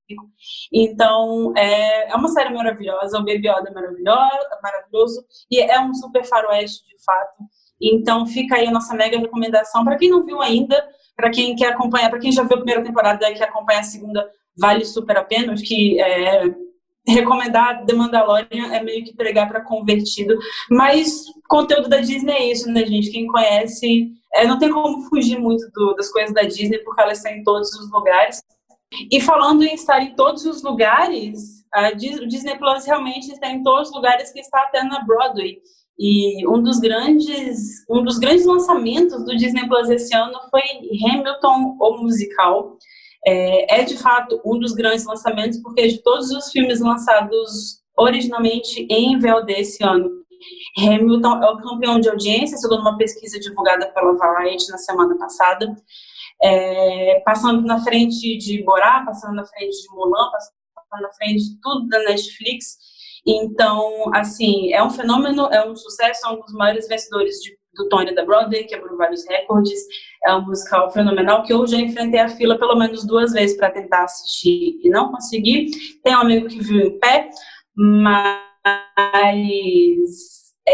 [0.73, 6.25] Então, é, é uma série maravilhosa, o Baby Yoda é maravilhoso, e é um super
[6.25, 7.45] faroeste, de fato.
[7.81, 9.85] Então, fica aí a nossa mega recomendação.
[9.85, 12.85] Para quem não viu ainda, para quem quer acompanhar, para quem já viu a primeira
[12.85, 15.53] temporada e quer acompanhar a segunda, vale super a pena.
[15.53, 16.45] Acho que é,
[17.07, 20.37] recomendar The Mandalorian é meio que pregar para convertido,
[20.71, 23.11] mas conteúdo da Disney é isso, né, gente?
[23.11, 27.19] Quem conhece, é, não tem como fugir muito do, das coisas da Disney, porque elas
[27.19, 28.43] estão em todos os lugares.
[29.11, 33.89] E falando em estar em todos os lugares, a Disney Plus realmente está em todos
[33.89, 35.59] os lugares que está até na Broadway.
[35.99, 40.63] E um dos grandes, um dos grandes lançamentos do Disney Plus esse ano foi
[41.05, 42.77] Hamilton, o musical.
[43.27, 48.87] É, é de fato um dos grandes lançamentos, porque de todos os filmes lançados originalmente
[48.89, 50.09] em VOD esse ano,
[50.79, 55.77] Hamilton é o campeão de audiência, segundo uma pesquisa divulgada pela Variety na semana passada,
[56.43, 61.61] é, passando na frente de Borá, passando na frente de Mulan, passando na frente de
[61.61, 62.77] tudo da Netflix.
[63.27, 67.89] Então, assim, é um fenômeno, é um sucesso, é um dos maiores vencedores de do
[67.89, 69.81] Tony da Broadway, quebrou vários recordes.
[70.25, 73.71] É um musical fenomenal que eu já enfrentei a fila pelo menos duas vezes para
[73.71, 75.71] tentar assistir e não consegui.
[76.03, 77.31] Tem um amigo que viu em pé,
[77.77, 79.21] mas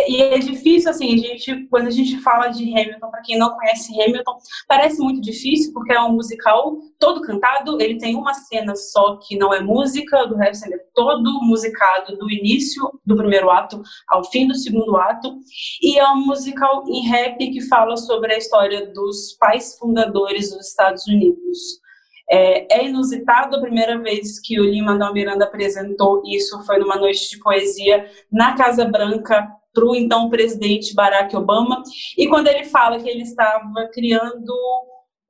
[0.08, 3.54] e é difícil, assim, a gente, quando a gente fala de Hamilton, para quem não
[3.54, 8.74] conhece Hamilton, parece muito difícil, porque é um musical todo cantado, ele tem uma cena
[8.74, 13.50] só que não é música, do resto ele é todo musicado do início do primeiro
[13.50, 15.38] ato ao fim do segundo ato,
[15.82, 20.68] e é um musical em rap que fala sobre a história dos pais fundadores dos
[20.68, 21.80] Estados Unidos.
[22.28, 26.96] É, é, inusitado a primeira vez que o Lima da Miranda apresentou isso foi numa
[26.96, 31.82] noite de poesia na Casa Branca para o então presidente Barack Obama.
[32.16, 34.54] E quando ele fala que ele estava criando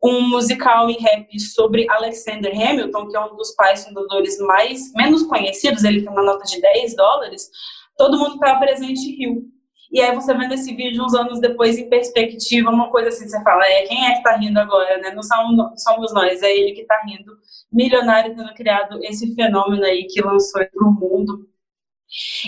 [0.04, 5.24] um musical em rap sobre Alexander Hamilton, que é um dos pais fundadores mais menos
[5.24, 7.50] conhecidos, ele tem uma nota de 10 dólares,
[7.98, 9.42] todo mundo estava presente em Rio.
[9.90, 13.42] E aí você vendo esse vídeo uns anos depois em perspectiva, uma coisa assim, você
[13.42, 15.12] fala, é, quem é que tá rindo agora, né?
[15.12, 17.32] Não somos, nós, é ele que tá rindo.
[17.72, 21.48] Milionário tendo criado esse fenômeno aí que lançou para o mundo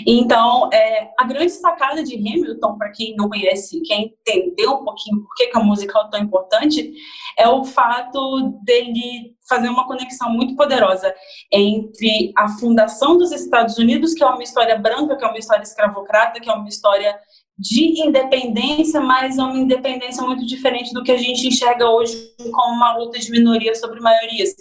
[0.05, 5.21] então, é, a grande sacada de Hamilton, para quem não conhece, quer entender um pouquinho
[5.21, 6.93] por que, que a música é tão importante,
[7.37, 11.13] é o fato dele fazer uma conexão muito poderosa
[11.51, 15.63] entre a fundação dos Estados Unidos, que é uma história branca, que é uma história
[15.63, 17.19] escravocrata, que é uma história
[17.57, 22.75] de independência, mas é uma independência muito diferente do que a gente enxerga hoje como
[22.75, 24.55] uma luta de minorias sobre maiorias.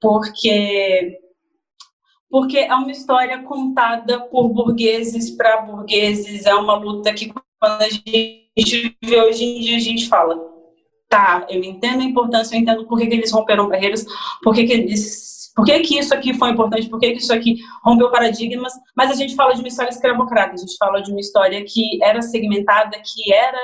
[0.00, 1.23] Porque
[2.34, 7.88] porque é uma história contada por burgueses para burgueses, é uma luta que quando a
[7.88, 10.36] gente vê hoje em dia a gente fala,
[11.08, 14.04] tá, eu entendo a importância, eu entendo por que, que eles romperam barreiras,
[14.42, 16.88] por que, que eles por que, que isso aqui foi importante?
[16.88, 18.72] Por que, que isso aqui rompeu paradigmas?
[18.96, 22.02] Mas a gente fala de uma história escravocrata, a gente fala de uma história que
[22.02, 23.62] era segmentada, que era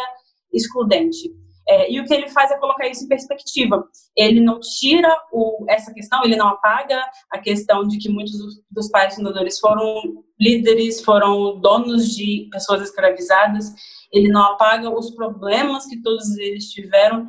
[0.53, 1.29] excludente.
[1.71, 3.89] É, e o que ele faz é colocar isso em perspectiva.
[4.17, 8.33] Ele não tira o, essa questão, ele não apaga a questão de que muitos
[8.69, 13.73] dos, pais fundadores foram líderes, foram donos de pessoas escravizadas.
[14.13, 17.29] Ele não apaga os problemas que todos eles tiveram,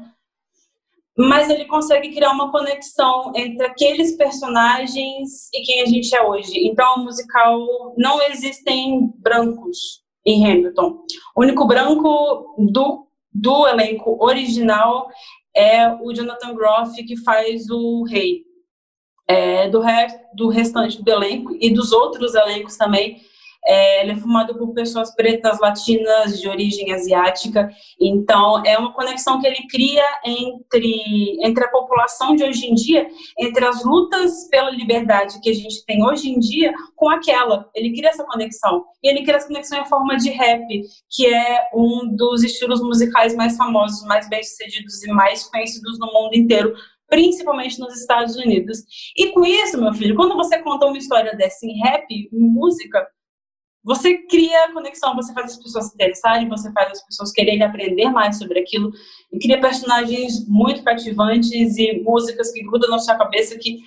[1.15, 6.65] mas ele consegue criar uma conexão entre aqueles personagens e quem a gente é hoje.
[6.65, 11.05] Então, o musical não existem brancos em Hamilton.
[11.35, 15.09] O único branco do, do elenco original
[15.55, 18.43] é o Jonathan Groff, que faz o rei.
[19.27, 23.21] É, do, re, do restante do elenco e dos outros elencos também,
[23.65, 27.69] é, ele é formado por pessoas pretas, latinas, de origem asiática.
[27.99, 33.07] Então, é uma conexão que ele cria entre, entre a população de hoje em dia,
[33.37, 37.69] entre as lutas pela liberdade que a gente tem hoje em dia, com aquela.
[37.75, 38.83] Ele cria essa conexão.
[39.03, 40.65] E ele cria essa conexão em forma de rap,
[41.09, 46.35] que é um dos estilos musicais mais famosos, mais bem-sucedidos e mais conhecidos no mundo
[46.35, 46.73] inteiro
[47.11, 48.79] principalmente nos Estados Unidos.
[49.17, 53.05] E com isso, meu filho, quando você conta uma história dessa em rap, em música,
[53.83, 58.09] você cria conexão, você faz as pessoas se interessarem, você faz as pessoas quererem aprender
[58.09, 58.91] mais sobre aquilo,
[59.31, 63.79] e cria personagens muito cativantes e músicas que grudam na sua cabeça que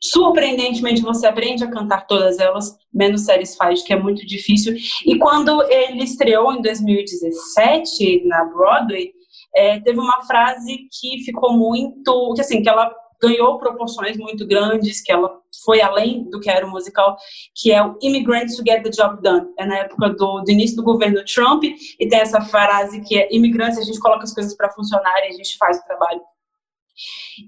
[0.00, 3.24] surpreendentemente você aprende a cantar todas elas, menos
[3.56, 4.74] faz, que é muito difícil.
[5.06, 9.12] E quando ele estreou em 2017 na Broadway,
[9.56, 12.94] é, teve uma frase que ficou muito, que assim, que ela
[13.26, 15.30] ganhou proporções muito grandes, que ela
[15.64, 17.16] foi além do que era o musical,
[17.54, 19.46] que é o Immigrants to Get the Job Done.
[19.58, 23.28] É na época do, do início do governo Trump, e tem essa frase que é
[23.34, 26.20] imigrantes, a gente coloca as coisas para funcionar e a gente faz o trabalho.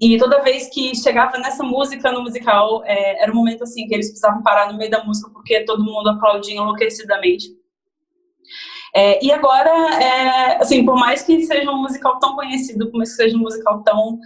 [0.00, 3.94] E toda vez que chegava nessa música no musical, é, era um momento assim que
[3.94, 7.46] eles precisavam parar no meio da música porque todo mundo aplaudia enlouquecidamente.
[8.94, 9.70] É, e agora,
[10.02, 13.40] é, assim, por mais que seja um musical tão conhecido, por mais que seja um
[13.40, 14.18] musical tão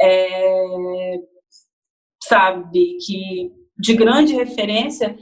[0.00, 1.16] é,
[2.22, 5.16] sabe, que de grande referência,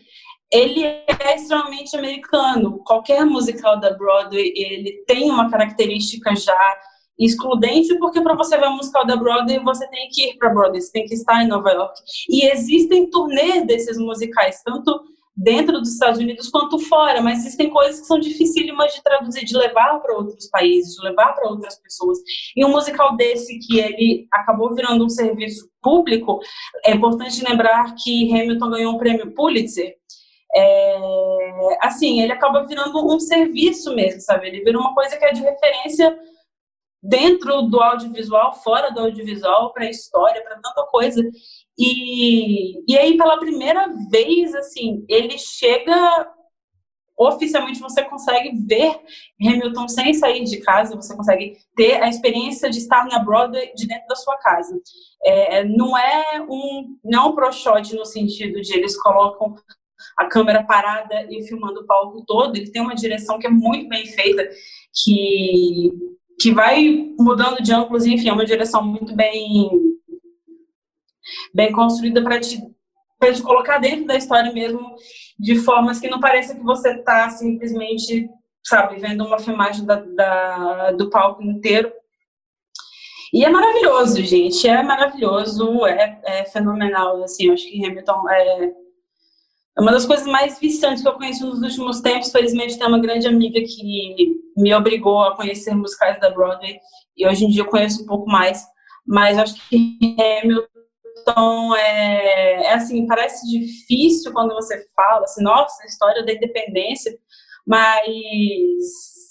[0.51, 2.83] ele é extremamente americano.
[2.85, 6.77] Qualquer musical da Broadway, ele tem uma característica já
[7.19, 10.81] excludente, porque para você ver um musical da Broadway, você tem que ir para Broadway,
[10.81, 12.01] você tem que estar em Nova York.
[12.29, 15.03] E existem turnês desses musicais, tanto
[15.37, 19.57] dentro dos Estados Unidos quanto fora, mas existem coisas que são dificílimas de traduzir, de
[19.57, 22.19] levar para outros países, de levar para outras pessoas.
[22.57, 26.41] E um musical desse que ele acabou virando um serviço público,
[26.85, 29.95] é importante lembrar que Hamilton ganhou um prêmio Pulitzer.
[30.55, 34.47] É, assim, ele acaba virando um serviço mesmo, sabe?
[34.47, 36.19] Ele vira uma coisa que é de referência
[37.03, 41.23] dentro do audiovisual, fora do audiovisual, para a história, para tanta coisa.
[41.79, 46.33] E, e aí, pela primeira vez, assim, ele chega.
[47.19, 49.01] Oficialmente você consegue ver
[49.41, 53.87] Hamilton sem sair de casa, você consegue ter a experiência de estar na Broadway de
[53.87, 54.79] dentro da sua casa.
[55.25, 59.57] É, não é um não é pro shot no sentido de eles colocam
[60.19, 63.89] a câmera parada e filmando o palco todo, ele tem uma direção que é muito
[63.89, 64.49] bem feita,
[64.93, 65.93] que,
[66.41, 69.71] que vai mudando de ângulos, enfim, é uma direção muito bem
[71.55, 74.97] bem construída para te, te colocar dentro da história mesmo,
[75.39, 78.29] de formas que não pareça que você está simplesmente,
[78.65, 81.93] sabe, vendo uma filmagem da, da, do palco inteiro.
[83.33, 88.73] E é maravilhoso, gente, é maravilhoso, é, é fenomenal, assim, eu acho que Hamilton é
[89.79, 92.33] uma das coisas mais viciantes que eu conheci nos últimos tempos.
[92.33, 96.81] Felizmente, tem uma grande amiga que me obrigou a conhecer musicais da Broadway
[97.15, 98.65] e hoje em dia eu conheço um pouco mais.
[99.07, 100.76] Mas acho que Hamilton
[101.29, 107.19] então, é, é, assim, parece difícil quando você fala assim, nossa, a história da independência,
[107.67, 107.85] mas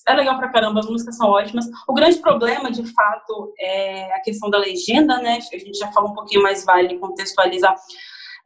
[0.06, 1.66] é legal pra caramba, as músicas são ótimas.
[1.88, 5.40] O grande problema, de fato, é a questão da legenda, né?
[5.54, 7.74] A gente já falou um pouquinho, mais vale contextualizar.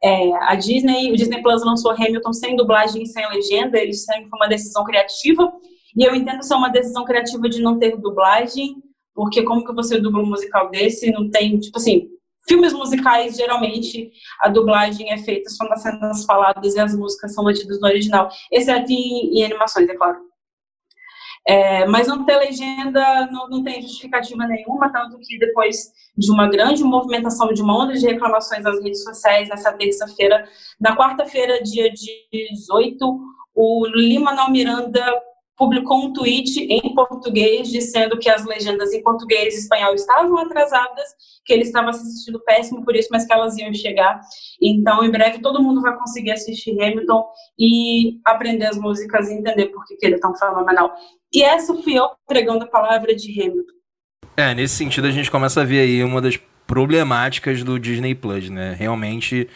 [0.00, 4.30] É, a Disney, o Disney Plus lançou Hamilton sem dublagem e sem legenda, disseram que
[4.30, 5.52] foi uma decisão criativa,
[5.96, 8.76] e eu entendo ser uma decisão criativa de não ter dublagem,
[9.12, 12.08] porque como que você dubla um musical desse não tem, tipo assim,
[12.48, 17.44] Filmes musicais, geralmente, a dublagem é feita só nas cenas faladas e as músicas são
[17.44, 20.18] mantidas no original, exceto em, em animações, é claro.
[21.46, 26.48] É, mas não ter legenda não, não tem justificativa nenhuma, tanto que depois de uma
[26.48, 30.46] grande movimentação, de uma onda de reclamações nas redes sociais, nessa terça-feira,
[30.78, 33.20] na quarta-feira, dia 18,
[33.54, 35.22] o Lima Manuel Miranda
[35.60, 41.06] publicou um tweet em português dizendo que as legendas em português e espanhol estavam atrasadas,
[41.44, 44.18] que ele estava assistindo péssimo por isso, mas que elas iam chegar.
[44.58, 47.22] Então, em breve, todo mundo vai conseguir assistir Hamilton
[47.58, 50.94] e aprender as músicas e entender por que, que ele é tão fenomenal.
[51.30, 53.74] E essa fui eu pregando a palavra de Hamilton.
[54.38, 58.48] É, nesse sentido a gente começa a ver aí uma das problemáticas do Disney Plus,
[58.48, 58.74] né?
[58.78, 59.46] Realmente,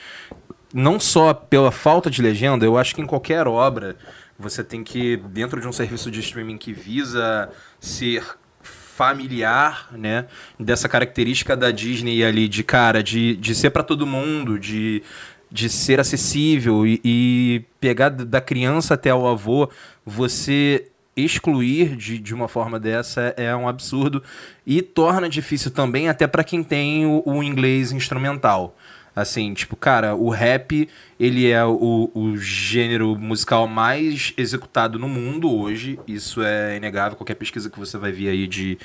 [0.75, 3.97] não só pela falta de legenda, eu acho que em qualquer obra
[4.39, 8.25] você tem que, dentro de um serviço de streaming que visa ser
[8.63, 10.27] familiar, né?
[10.59, 15.03] Dessa característica da Disney ali de cara, de, de ser para todo mundo, de,
[15.51, 19.69] de ser acessível e, e pegar da criança até o avô,
[20.07, 24.23] você excluir de, de uma forma dessa é um absurdo
[24.67, 28.77] e torna difícil também até para quem tem o, o inglês instrumental.
[29.17, 30.89] Assim, tipo, cara, o rap,
[31.21, 36.01] ele é o, o gênero musical mais executado no mundo hoje.
[36.07, 37.17] Isso é inegável.
[37.17, 38.77] Qualquer pesquisa que você vai ver aí de,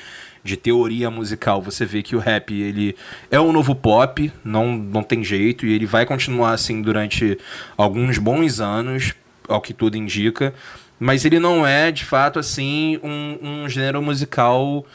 [0.43, 2.95] de teoria musical, você vê que o rap, ele
[3.31, 5.65] é um novo pop, não, não tem jeito.
[5.65, 7.35] E ele vai continuar assim durante
[7.75, 9.15] alguns bons anos,
[9.47, 10.53] ao que tudo indica.
[10.99, 14.85] Mas ele não é, de fato, assim, um, um gênero musical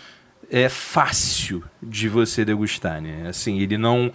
[0.51, 3.27] é fácil de você degustar, né?
[3.29, 4.13] Assim, ele não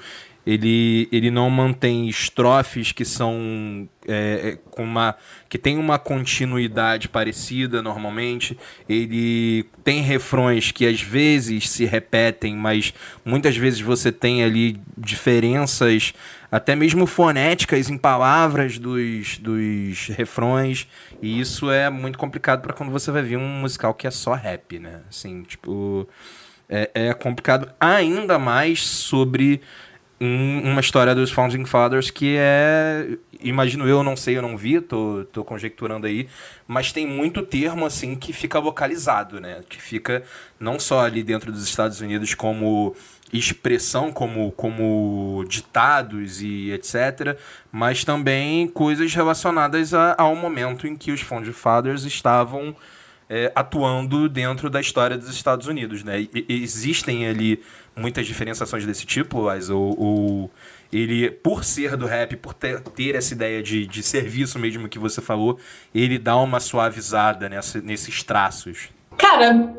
[0.48, 5.16] ele, ele não mantém estrofes que são é, é, com uma
[5.48, 8.58] que tem uma continuidade parecida normalmente.
[8.88, 16.14] Ele tem refrões que às vezes se repetem mas muitas vezes você tem ali diferenças
[16.52, 20.88] até mesmo fonéticas em palavras dos, dos refrões.
[21.22, 24.34] E isso é muito complicado para quando você vai ver um musical que é só
[24.34, 25.02] rap né?
[25.10, 26.08] Assim tipo
[26.70, 29.62] é, é complicado ainda mais sobre
[30.20, 33.08] uma história dos Founding Fathers que é,
[33.40, 36.28] imagino eu, não sei, eu não vi, tô, tô conjecturando aí,
[36.68, 39.62] mas tem muito termo assim que fica localizado, né?
[39.70, 40.24] Que fica
[40.60, 42.96] não só ali dentro dos Estados Unidos como
[43.32, 47.38] expressão, como, como ditados e etc.,
[47.72, 52.76] mas também coisas relacionadas a, ao momento em que os Founding Fathers estavam
[53.30, 56.22] é, atuando dentro da história dos Estados Unidos, né?
[56.22, 57.62] E, existem ali
[57.96, 60.50] muitas diferenciações desse tipo, mas o, o,
[60.92, 64.98] ele, por ser do rap, por ter, ter essa ideia de, de serviço mesmo que
[64.98, 65.60] você falou,
[65.94, 68.90] ele dá uma suavizada nessa, nesses traços.
[69.18, 69.76] Cara,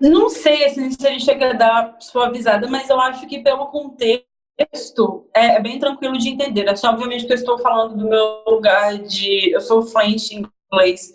[0.00, 5.26] não sei assim, se ele chega a dar suavizada, mas eu acho que pelo contexto
[5.34, 6.68] é, é bem tranquilo de entender.
[6.68, 9.50] Assim, obviamente que eu estou falando do meu lugar de.
[9.52, 11.12] Eu sou fluente em inglês.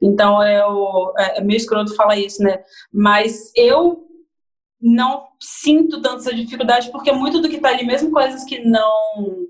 [0.00, 2.62] Então eu, é, é meio escroto falar isso, né?
[2.92, 4.06] Mas eu
[4.80, 9.46] não sinto tanta essa dificuldade, porque muito do que está ali, mesmo coisas que não.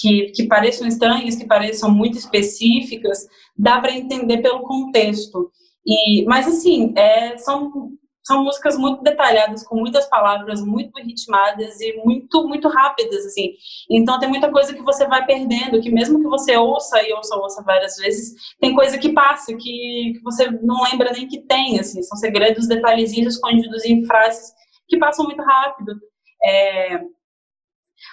[0.00, 3.26] Que, que pareçam estranhas, que pareçam muito específicas,
[3.56, 5.50] dá para entender pelo contexto.
[5.84, 7.97] E, mas assim, é, são
[8.28, 13.54] são músicas muito detalhadas, com muitas palavras muito ritmadas e muito, muito rápidas, assim.
[13.90, 17.34] Então tem muita coisa que você vai perdendo, que mesmo que você ouça e ouça,
[17.36, 21.80] ouça várias vezes, tem coisa que passa, que, que você não lembra nem que tem,
[21.80, 22.02] assim.
[22.02, 24.52] São segredos, detalhezinhos escondidos em frases
[24.86, 25.98] que passam muito rápido.
[26.44, 27.00] É...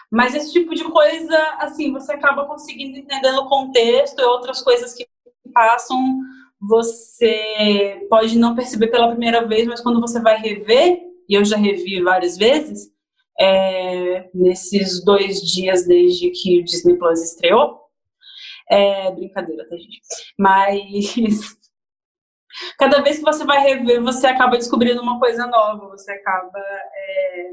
[0.09, 4.93] Mas esse tipo de coisa, assim, você acaba conseguindo entender o contexto e outras coisas
[4.93, 5.05] que
[5.53, 5.99] passam
[6.59, 11.57] você pode não perceber pela primeira vez, mas quando você vai rever, e eu já
[11.57, 12.89] revi várias vezes,
[13.39, 17.81] é, nesses dois dias desde que o Disney Plus estreou,
[18.69, 20.01] é brincadeira, tá, gente?
[20.39, 21.57] Mas
[22.79, 27.51] cada vez que você vai rever, você acaba descobrindo uma coisa nova, você acaba é,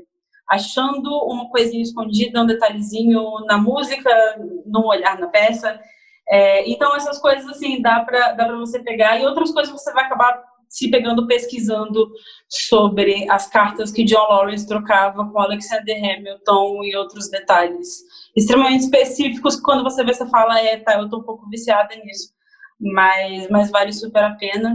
[0.49, 4.11] achando uma coisinha escondida, um detalhezinho na música,
[4.67, 5.81] no olhar na peça.
[6.29, 9.19] É, então, essas coisas, assim, dá para dá você pegar.
[9.19, 10.43] E outras coisas você vai acabar
[10.73, 12.11] se pegando pesquisando
[12.49, 18.03] sobre as cartas que John Lawrence trocava com Alexander Hamilton e outros detalhes
[18.35, 22.33] extremamente específicos quando você vê, você fala, é, tá, eu tô um pouco viciada nisso.
[22.81, 24.75] Mas, mas vale super a pena.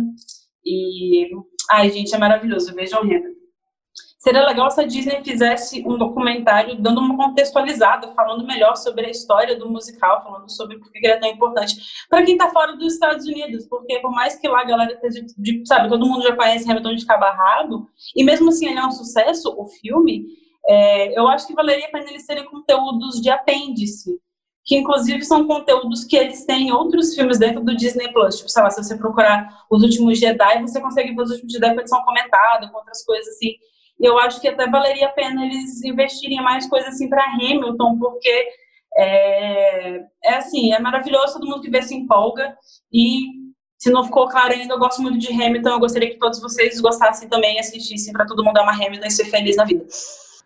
[0.63, 1.29] E,
[1.71, 2.75] ai, gente, é maravilhoso.
[2.75, 3.46] Vejam Hamilton.
[4.27, 9.09] Seria legal se a Disney fizesse um documentário dando uma contextualizada, falando melhor sobre a
[9.09, 11.77] história do musical, falando sobre por que ele é tão importante
[12.09, 15.25] para quem está fora dos Estados Unidos, porque por mais que lá a galera esteja,
[15.37, 18.85] de, sabe, todo mundo já conhece Hamilton de cabo rabo, e mesmo assim ele é
[18.85, 20.25] um sucesso, o filme,
[20.67, 24.19] é, eu acho que valeria a pena eles terem conteúdos de apêndice,
[24.65, 28.35] que inclusive são conteúdos que eles têm em outros filmes dentro do Disney Plus.
[28.35, 31.73] Tipo, sei lá, se você procurar Os Últimos Jedi, você consegue ver Os Últimos Jedi
[31.73, 33.55] com edição comentada, com outras coisas assim
[33.99, 38.47] eu acho que até valeria a pena eles investirem mais coisas assim para Hamilton, porque
[38.95, 42.55] é, é, assim, é maravilhoso, todo mundo que vê se empolga
[42.91, 46.41] e se não ficou claro ainda, eu gosto muito de Hamilton, eu gostaria que todos
[46.41, 49.85] vocês gostassem também e assistissem para todo mundo amar Hamilton e ser feliz na vida.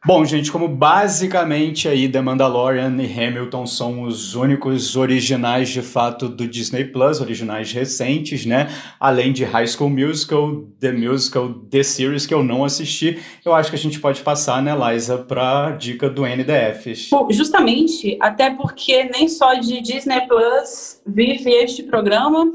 [0.03, 6.27] Bom, gente, como basicamente aí The Mandalorian e Hamilton são os únicos originais de fato
[6.27, 8.67] do Disney Plus, originais recentes, né?
[8.99, 13.69] Além de High School Musical, The Musical, The Series, que eu não assisti, eu acho
[13.69, 16.23] que a gente pode passar, né, Liza, pra dica do.
[17.11, 22.51] Bom, justamente, até porque nem só de Disney Plus vive este programa.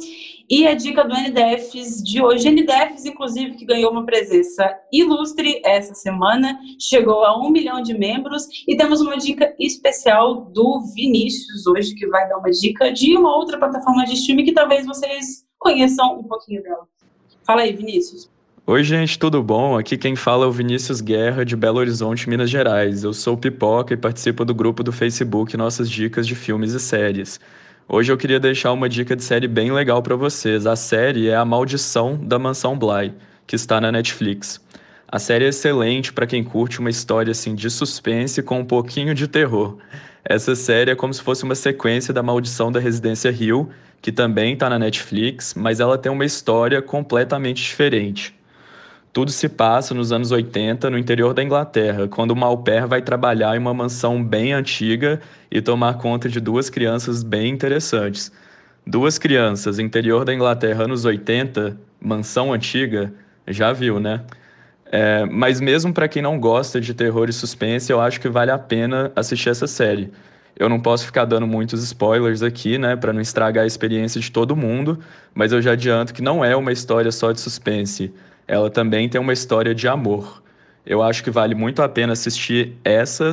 [0.49, 5.92] E a dica do NDFs de hoje, NDFs, inclusive, que ganhou uma presença ilustre essa
[5.92, 11.97] semana, chegou a um milhão de membros, e temos uma dica especial do Vinícius hoje,
[11.97, 16.20] que vai dar uma dica de uma outra plataforma de streaming que talvez vocês conheçam
[16.20, 16.86] um pouquinho dela.
[17.44, 18.30] Fala aí, Vinícius.
[18.68, 19.76] Oi, gente, tudo bom?
[19.76, 23.03] Aqui quem fala é o Vinícius Guerra, de Belo Horizonte, Minas Gerais.
[23.03, 27.40] Eu sou Pipoca e participo do grupo do Facebook Nossas Dicas de Filmes e Séries.
[27.89, 30.66] Hoje eu queria deixar uma dica de série bem legal para vocês.
[30.66, 33.14] A série é A Maldição da Mansão Bly,
[33.47, 34.61] que está na Netflix.
[35.07, 39.14] A série é excelente para quem curte uma história assim de suspense com um pouquinho
[39.14, 39.78] de terror.
[40.24, 43.70] Essa série é como se fosse uma sequência da Maldição da Residência Hill,
[44.03, 48.36] que também está na Netflix, mas ela tem uma história completamente diferente.
[49.17, 53.57] Tudo se passa nos anos 80, no interior da Inglaterra, quando o Malper vai trabalhar
[53.57, 58.31] em uma mansão bem antiga e tomar conta de duas crianças bem interessantes.
[58.87, 63.11] Duas crianças, interior da Inglaterra, anos 80, mansão antiga,
[63.49, 64.21] já viu, né?
[64.93, 68.51] É, mas mesmo para quem não gosta de terror e suspense, eu acho que vale
[68.51, 70.12] a pena assistir essa série.
[70.55, 74.31] Eu não posso ficar dando muitos spoilers aqui, né, para não estragar a experiência de
[74.31, 74.99] todo mundo,
[75.35, 78.12] mas eu já adianto que não é uma história só de suspense
[78.47, 80.42] ela também tem uma história de amor.
[80.84, 83.32] Eu acho que vale muito a pena assistir essa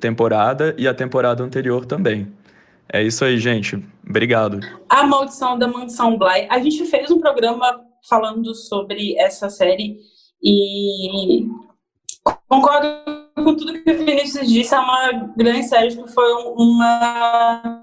[0.00, 2.32] temporada e a temporada anterior também.
[2.92, 3.82] É isso aí, gente.
[4.08, 4.60] Obrigado.
[4.88, 6.48] A Maldição da Mansão Bly.
[6.50, 9.98] A gente fez um programa falando sobre essa série
[10.42, 11.46] e
[12.48, 12.88] concordo
[13.36, 14.74] com tudo que o Vinícius disse.
[14.74, 17.79] É uma grande série que foi uma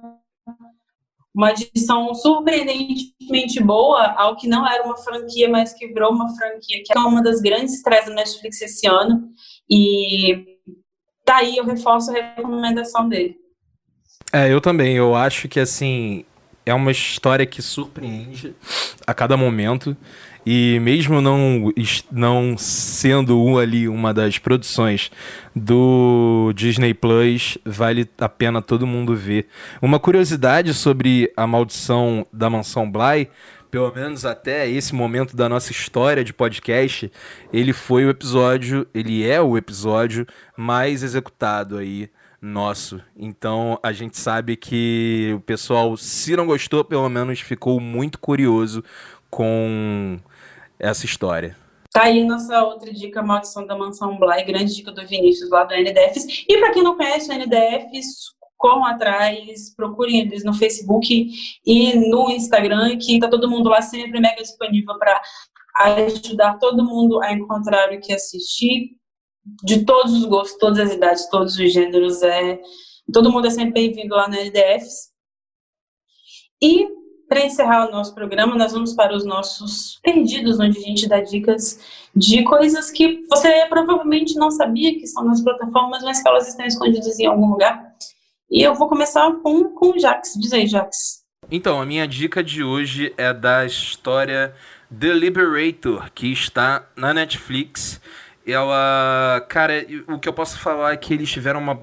[1.38, 6.82] uma adição surpreendentemente boa ao que não era uma franquia, mas que virou uma franquia,
[6.84, 9.30] que é uma das grandes estreias da Netflix esse ano.
[9.70, 10.58] E
[11.24, 13.38] tá aí, eu reforço a recomendação dele.
[14.34, 14.96] É, eu também.
[14.96, 16.26] Eu acho que, assim,
[16.66, 18.56] é uma história que surpreende
[19.06, 19.96] a cada momento.
[20.50, 21.74] E mesmo não,
[22.10, 25.12] não sendo um ali uma das produções
[25.54, 29.48] do Disney Plus, vale a pena todo mundo ver.
[29.82, 33.30] Uma curiosidade sobre a maldição da mansão Bly,
[33.70, 37.12] pelo menos até esse momento da nossa história de podcast,
[37.52, 40.26] ele foi o episódio, ele é o episódio
[40.56, 42.10] mais executado aí
[42.42, 43.02] nosso.
[43.18, 48.82] Então a gente sabe que o pessoal, se não gostou, pelo menos ficou muito curioso
[49.30, 50.18] com
[50.80, 51.58] essa história.
[51.92, 55.74] Tá aí nossa outra dica, Maldição da Mansão Bly, grande dica do Vinícius lá do
[55.74, 56.46] NDFs.
[56.48, 61.30] E para quem não conhece o NDFs, corram atrás, procurem eles no Facebook
[61.66, 65.22] e no Instagram, que tá todo mundo lá sempre mega disponível para
[65.78, 68.98] ajudar todo mundo a encontrar o que assistir,
[69.64, 72.22] de todos os gostos, todas as idades, todos os gêneros.
[72.22, 72.60] É,
[73.14, 75.12] todo mundo é sempre bem-vindo lá no NDFs.
[76.62, 76.97] E
[77.28, 81.20] para encerrar o nosso programa, nós vamos para os nossos perdidos, onde a gente dá
[81.20, 81.80] dicas
[82.16, 86.66] de coisas que você provavelmente não sabia que são nas plataformas, mas que elas estão
[86.66, 87.94] escondidas em algum lugar.
[88.50, 90.36] E eu vou começar com, com o Jax.
[90.38, 91.24] Diz aí, Jax.
[91.52, 94.54] Então, a minha dica de hoje é da história
[94.98, 98.00] The Liberator, que está na Netflix.
[98.46, 101.82] Ela, cara, o que eu posso falar é que eles tiveram uma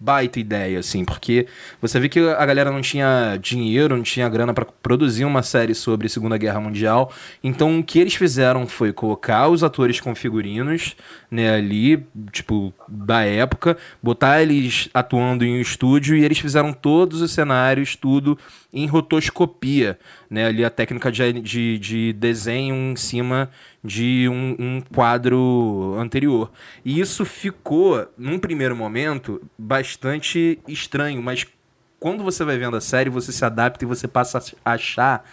[0.00, 1.46] baita ideia, assim, porque
[1.80, 5.74] você vê que a galera não tinha dinheiro, não tinha grana para produzir uma série
[5.74, 7.12] sobre Segunda Guerra Mundial.
[7.44, 10.96] Então o que eles fizeram foi colocar os atores com figurinos,
[11.30, 17.20] né, ali, tipo, da época, botar eles atuando em um estúdio e eles fizeram todos
[17.20, 18.38] os cenários, tudo
[18.72, 19.98] em rotoscopia,
[20.30, 23.50] né, ali a técnica de, de, de desenho em cima
[23.82, 26.52] de um, um, quadro anterior.
[26.84, 31.44] E isso ficou, num primeiro momento, bastante estranho, mas
[31.98, 35.24] quando você vai vendo a série, você se adapta e você passa a achar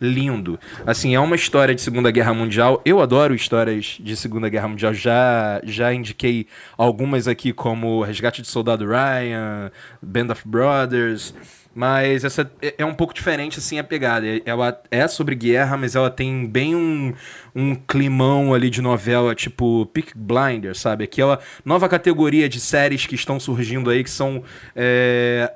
[0.00, 0.58] lindo.
[0.86, 2.80] Assim, é uma história de Segunda Guerra Mundial.
[2.84, 4.94] Eu adoro histórias de Segunda Guerra Mundial.
[4.94, 6.46] Já já indiquei
[6.76, 11.34] algumas aqui como Resgate de Soldado Ryan, Band of Brothers.
[11.74, 14.26] Mas essa é, é um pouco diferente, assim, a pegada.
[14.44, 17.12] Ela é sobre guerra, mas ela tem bem um,
[17.54, 21.04] um climão ali de novela, tipo Peak Blinders, sabe?
[21.04, 24.44] Aquela nova categoria de séries que estão surgindo aí, que são
[24.76, 25.52] é,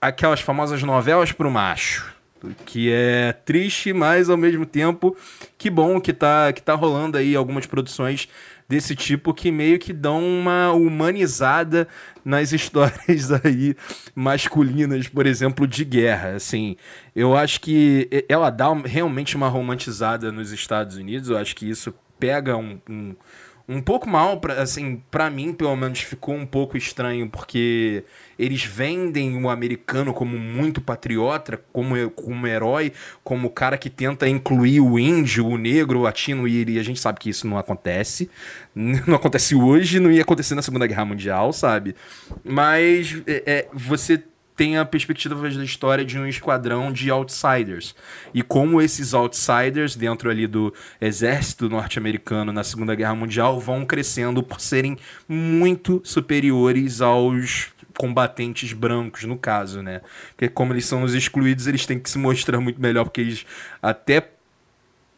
[0.00, 2.16] aquelas famosas novelas pro macho
[2.64, 5.16] que é triste, mas ao mesmo tempo
[5.56, 8.28] que bom que tá, que tá rolando aí algumas produções
[8.68, 11.86] desse tipo que meio que dão uma humanizada
[12.24, 13.76] nas histórias aí
[14.14, 16.30] masculinas, por exemplo, de guerra.
[16.30, 16.76] Assim,
[17.14, 21.30] eu acho que ela dá realmente uma romantizada nos Estados Unidos.
[21.30, 23.14] Eu acho que isso pega um, um
[23.68, 28.04] um pouco mal, pra, assim, para mim, pelo menos, ficou um pouco estranho, porque
[28.38, 32.92] eles vendem o americano como muito patriota, como, como herói,
[33.24, 37.00] como cara que tenta incluir o índio, o negro, o latino, e, e a gente
[37.00, 38.30] sabe que isso não acontece.
[39.06, 41.96] Não acontece hoje, não ia acontecer na Segunda Guerra Mundial, sabe?
[42.44, 44.22] Mas é, é você
[44.56, 47.94] tem a perspectiva da história de um esquadrão de outsiders.
[48.32, 54.42] E como esses outsiders, dentro ali do exército norte-americano na Segunda Guerra Mundial, vão crescendo
[54.42, 54.96] por serem
[55.28, 60.00] muito superiores aos combatentes brancos, no caso, né?
[60.30, 63.46] Porque como eles são os excluídos, eles têm que se mostrar muito melhor, porque eles
[63.82, 64.30] até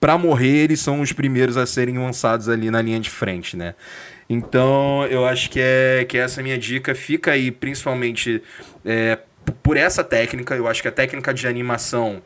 [0.00, 3.74] para morrer, eles são os primeiros a serem lançados ali na linha de frente, né?
[4.28, 8.42] Então, eu acho que é que essa minha dica fica aí, principalmente
[8.84, 9.18] é,
[9.62, 10.54] por essa técnica.
[10.54, 12.22] Eu acho que a técnica de animação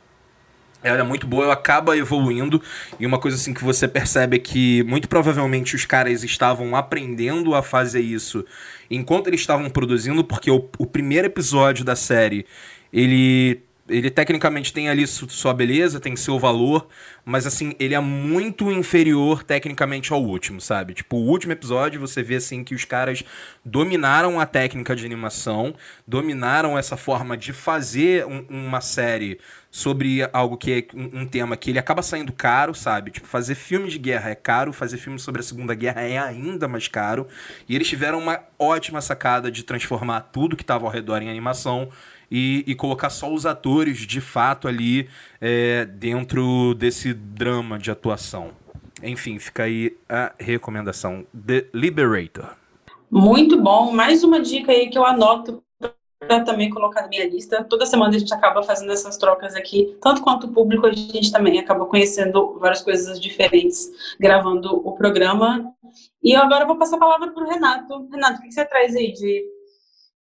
[0.83, 2.61] ela é muito boa, ela acaba evoluindo.
[2.99, 7.55] E uma coisa assim que você percebe é que muito provavelmente os caras estavam aprendendo
[7.55, 8.45] a fazer isso
[8.91, 12.45] enquanto eles estavam produzindo, porque o, o primeiro episódio da série
[12.93, 13.63] ele
[13.93, 16.89] ele tecnicamente tem ali sua beleza, tem seu valor,
[17.25, 20.95] mas assim, ele é muito inferior tecnicamente ao último, sabe?
[20.95, 23.23] Tipo, o último episódio você vê assim que os caras
[23.65, 25.75] dominaram a técnica de animação,
[26.07, 29.39] dominaram essa forma de fazer um, uma série
[29.71, 33.11] sobre algo que é um, um, tema que ele acaba saindo caro, sabe?
[33.11, 36.69] Tipo, fazer filme de guerra é caro, fazer filme sobre a Segunda Guerra é ainda
[36.69, 37.27] mais caro,
[37.67, 41.89] e eles tiveram uma ótima sacada de transformar tudo que estava ao redor em animação
[42.35, 45.07] e, e colocar só os atores de fato ali
[45.39, 48.53] é, dentro desse drama de atuação.
[49.03, 51.27] Enfim, fica aí a recomendação.
[51.35, 52.57] The Liberator.
[53.11, 53.93] Muito bom.
[53.93, 55.63] Mais uma dica aí que eu anoto
[56.19, 57.65] para também colocar na minha lista.
[57.65, 61.31] Toda semana a gente acaba fazendo essas trocas aqui, tanto quanto o público, a gente
[61.31, 65.71] também acaba conhecendo várias coisas diferentes gravando o programa.
[66.23, 68.09] E agora eu vou passar a palavra para o Renato.
[68.11, 69.45] Renato, o que você traz aí de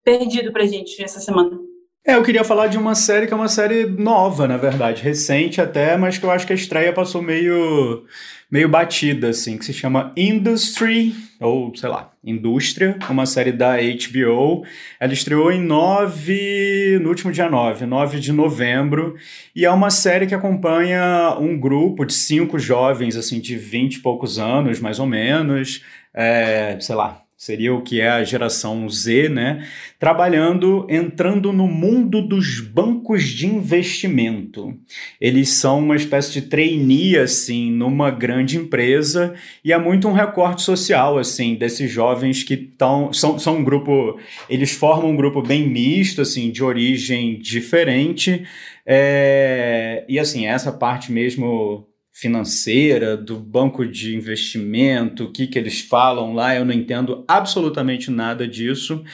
[0.02, 1.67] perdido para gente essa semana?
[2.08, 5.60] É, eu queria falar de uma série que é uma série nova, na verdade, recente
[5.60, 8.06] até, mas que eu acho que a estreia passou meio,
[8.50, 14.64] meio batida, assim, que se chama Industry, ou sei lá, Indústria, uma série da HBO.
[14.98, 19.14] Ela estreou em 9, no último dia 9, 9 de novembro,
[19.54, 24.00] e é uma série que acompanha um grupo de cinco jovens, assim, de 20 e
[24.00, 25.84] poucos anos, mais ou menos,
[26.14, 29.64] é, sei lá, seria o que é a geração Z, né?
[29.96, 34.76] Trabalhando, entrando no mundo dos bancos de investimento.
[35.20, 40.62] Eles são uma espécie de trainee, assim, numa grande empresa e é muito um recorte
[40.62, 43.12] social, assim, desses jovens que estão...
[43.12, 44.18] São, são um grupo...
[44.50, 48.42] Eles formam um grupo bem misto, assim, de origem diferente.
[48.84, 51.87] É, e, assim, essa parte mesmo
[52.18, 58.10] financeira, do banco de investimento, o que, que eles falam lá, eu não entendo absolutamente
[58.10, 59.04] nada disso.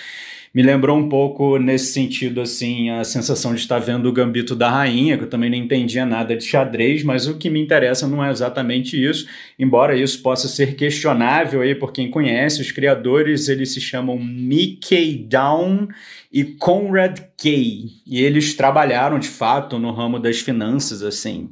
[0.55, 4.71] Me lembrou um pouco nesse sentido, assim, a sensação de estar vendo o Gambito da
[4.71, 8.25] Rainha, que eu também não entendia nada de xadrez, mas o que me interessa não
[8.25, 9.27] é exatamente isso,
[9.59, 12.63] embora isso possa ser questionável aí por quem conhece.
[12.63, 15.89] Os criadores, eles se chamam Mickey Down
[16.33, 21.51] e Conrad Kay, e eles trabalharam, de fato, no ramo das finanças, assim.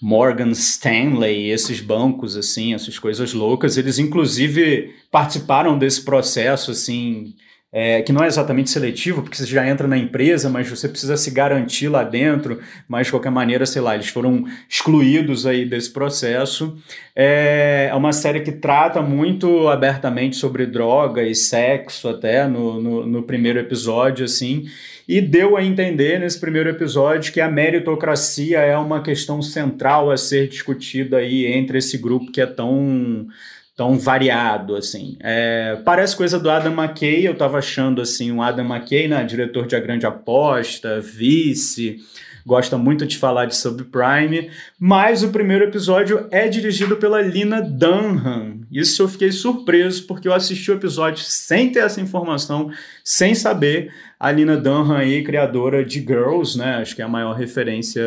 [0.00, 7.34] Morgan Stanley, esses bancos assim, essas coisas loucas, eles inclusive participaram desse processo assim,
[7.72, 11.16] é, que não é exatamente seletivo, porque você já entra na empresa, mas você precisa
[11.16, 15.92] se garantir lá dentro, mas de qualquer maneira, sei lá, eles foram excluídos aí desse
[15.92, 16.76] processo.
[17.14, 23.06] É, é uma série que trata muito abertamente sobre droga e sexo até no, no,
[23.06, 24.66] no primeiro episódio, assim,
[25.06, 30.16] e deu a entender nesse primeiro episódio que a meritocracia é uma questão central a
[30.16, 33.28] ser discutida aí entre esse grupo que é tão
[33.76, 35.16] tão variado assim.
[35.20, 39.66] É, parece coisa do Adam McKay, eu estava achando assim, um Adam McKay, né, diretor
[39.66, 41.98] de A Grande Aposta, vice,
[42.44, 48.60] gosta muito de falar de subprime, mas o primeiro episódio é dirigido pela Lina Dunham.
[48.70, 52.70] Isso eu fiquei surpreso porque eu assisti o episódio sem ter essa informação,
[53.04, 53.92] sem saber.
[54.18, 56.76] A Lina Dunham aí, criadora de Girls, né?
[56.76, 58.02] Acho que é a maior referência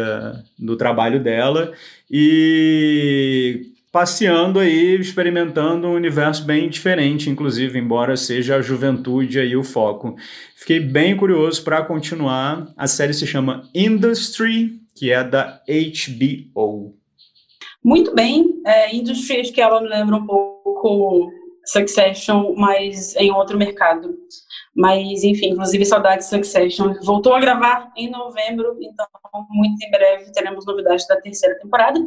[0.59, 1.71] do trabalho dela.
[2.11, 9.63] E passeando aí, experimentando um universo bem diferente, inclusive, embora seja a juventude aí o
[9.63, 10.15] foco.
[10.55, 12.67] Fiquei bem curioso para continuar.
[12.75, 16.95] A série se chama Industry que é da HBO.
[17.83, 21.31] Muito bem, é, Industry, acho que ela me lembra um pouco
[21.65, 24.15] Succession, mas em outro mercado.
[24.75, 26.93] Mas, enfim, inclusive saudades Succession.
[27.03, 29.05] Voltou a gravar em novembro, então
[29.49, 31.99] muito em breve teremos novidades da terceira temporada.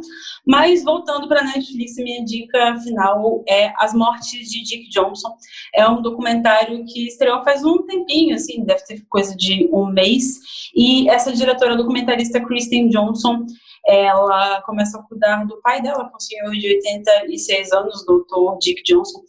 [0.45, 5.35] Mas voltando para Netflix, minha dica final é As Mortes de Dick Johnson.
[5.73, 10.39] É um documentário que estreou faz um tempinho, assim, deve ter coisa de um mês.
[10.75, 13.45] E essa diretora documentarista Kristen Johnson
[13.87, 18.57] ela começa a cuidar do pai dela, que é um senhor de 86 anos, doutor
[18.59, 19.21] Dick Johnson,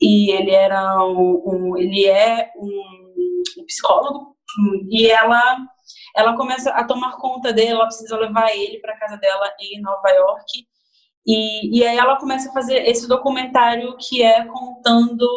[0.00, 4.34] e ele era um, um ele é um, psicólogo,
[4.90, 5.58] e ela
[6.16, 10.08] ela começa a tomar conta dele, ela precisa levar ele para casa dela em Nova
[10.08, 10.66] York,
[11.24, 15.28] e, e aí ela começa a fazer esse documentário que é contando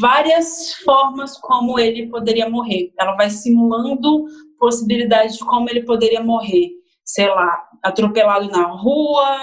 [0.00, 2.92] várias formas como ele poderia morrer.
[2.98, 4.24] Ela vai simulando
[4.58, 9.38] possibilidades de como ele poderia morrer sei lá, atropelado na rua,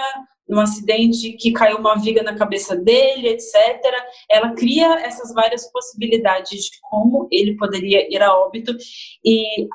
[0.48, 3.80] num acidente que caiu uma viga na cabeça dele, etc.
[4.28, 8.76] Ela cria essas várias possibilidades de como ele poderia ir a óbito
[9.24, 9.68] e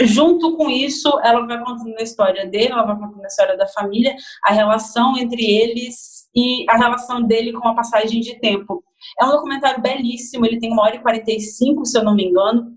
[0.00, 3.66] junto com isso, ela vai contando a história dele, ela vai contando a história da
[3.68, 4.14] família,
[4.44, 8.82] a relação entre eles e a relação dele com a passagem de tempo.
[9.20, 12.76] É um documentário belíssimo, ele tem uma hora e 45, se eu não me engano,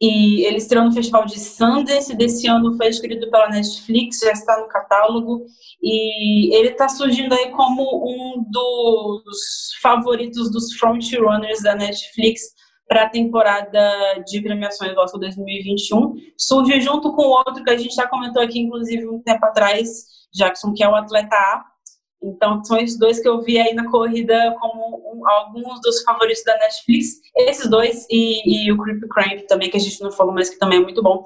[0.00, 4.60] e ele estreou no Festival de Sundance, desse ano foi escrito pela Netflix, já está
[4.60, 5.44] no catálogo,
[5.82, 12.42] e ele está surgindo aí como um dos favoritos dos frontrunners da Netflix
[12.86, 16.14] para a temporada de premiações do Oscar 2021.
[16.38, 20.72] Surge junto com outro que a gente já comentou aqui, inclusive, um tempo atrás, Jackson,
[20.72, 21.64] que é o Atleta A,
[22.22, 26.42] então, são esses dois que eu vi aí na corrida como um, alguns dos favoritos
[26.44, 27.20] da Netflix.
[27.36, 30.58] Esses dois e, e o Creepy Cramp também, que a gente não falou, mas que
[30.58, 31.22] também é muito bom.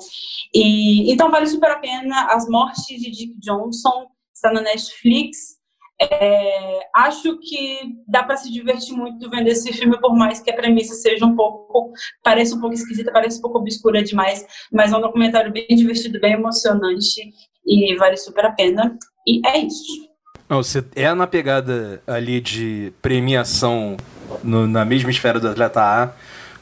[0.54, 2.26] E, então, vale super a pena.
[2.26, 5.60] As Mortes de Dick Johnson está na Netflix.
[6.00, 7.78] É, acho que
[8.08, 11.36] dá para se divertir muito vendo esse filme, por mais que a premissa seja um
[11.36, 11.92] pouco,
[12.24, 16.18] parece um pouco esquisita, parece um pouco obscura demais, mas é um documentário bem divertido,
[16.20, 17.22] bem emocionante
[17.64, 18.98] e vale super a pena.
[19.28, 20.11] E é isso.
[20.52, 23.96] Não, você é na pegada ali de premiação
[24.44, 26.12] no, na mesma esfera do Atleta A,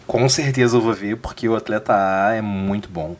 [0.07, 3.17] com certeza eu vou ver, porque o Atleta A é muito bom.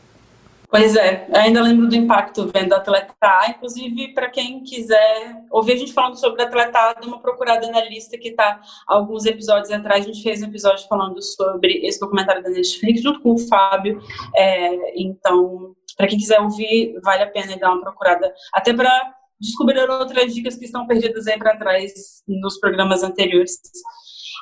[0.71, 5.77] Pois é, ainda lembro do impacto vendo Atleta A, inclusive para quem quiser ouvir a
[5.77, 10.05] gente falando sobre Atleta A, dê uma procurada na lista que está alguns episódios atrás,
[10.05, 14.01] a gente fez um episódio falando sobre esse documentário da Netflix, junto com o Fábio,
[14.37, 19.89] é, então, para quem quiser ouvir, vale a pena dar uma procurada, até para descobrir
[19.89, 23.59] outras dicas que estão perdidas aí para trás nos programas anteriores.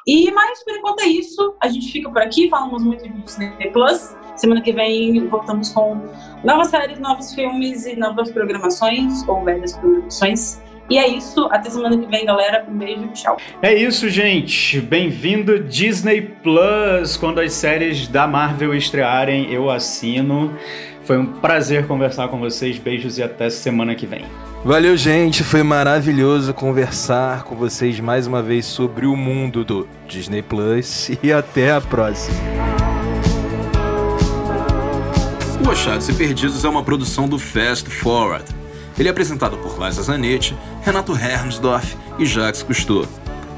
[0.07, 1.55] E mais por enquanto é isso.
[1.63, 4.17] A gente fica por aqui, falamos muito de Disney Plus.
[4.37, 6.01] Semana que vem voltamos com
[6.45, 10.61] novas séries, novos filmes e novas programações, ou velhas programações.
[10.91, 12.65] E é isso, até semana que vem, galera.
[12.67, 13.37] Um beijo, tchau.
[13.61, 14.81] É isso, gente.
[14.81, 17.15] Bem-vindo Disney Plus.
[17.19, 20.57] Quando as séries da Marvel estrearem, eu assino.
[21.09, 22.79] Foi um prazer conversar com vocês.
[22.79, 24.27] Beijos e até semana que vem.
[24.63, 25.43] Valeu, gente.
[25.43, 31.33] Foi maravilhoso conversar com vocês mais uma vez sobre o mundo do Disney Plus e
[31.33, 32.37] até a próxima.
[35.67, 38.45] O Achados e Perdidos é uma produção do Fast Forward.
[38.99, 43.07] Ele é apresentado por Liza Zanetti, Renato Hermsdorf e Jacques Cousteau.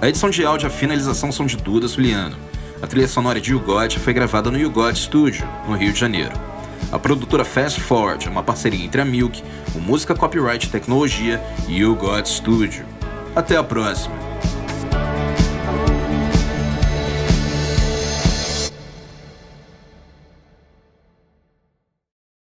[0.01, 2.37] A edição de áudio e a finalização são de Duda Suliano.
[2.81, 6.51] A trilha sonora de Yugot foi gravada no Yugot Studio, no Rio de Janeiro.
[6.93, 9.43] A produtora Fast Forward é uma parceria entre a Milk,
[9.75, 12.85] o Música Copyright Tecnologia e o God Studio.
[13.35, 14.30] Até a próxima!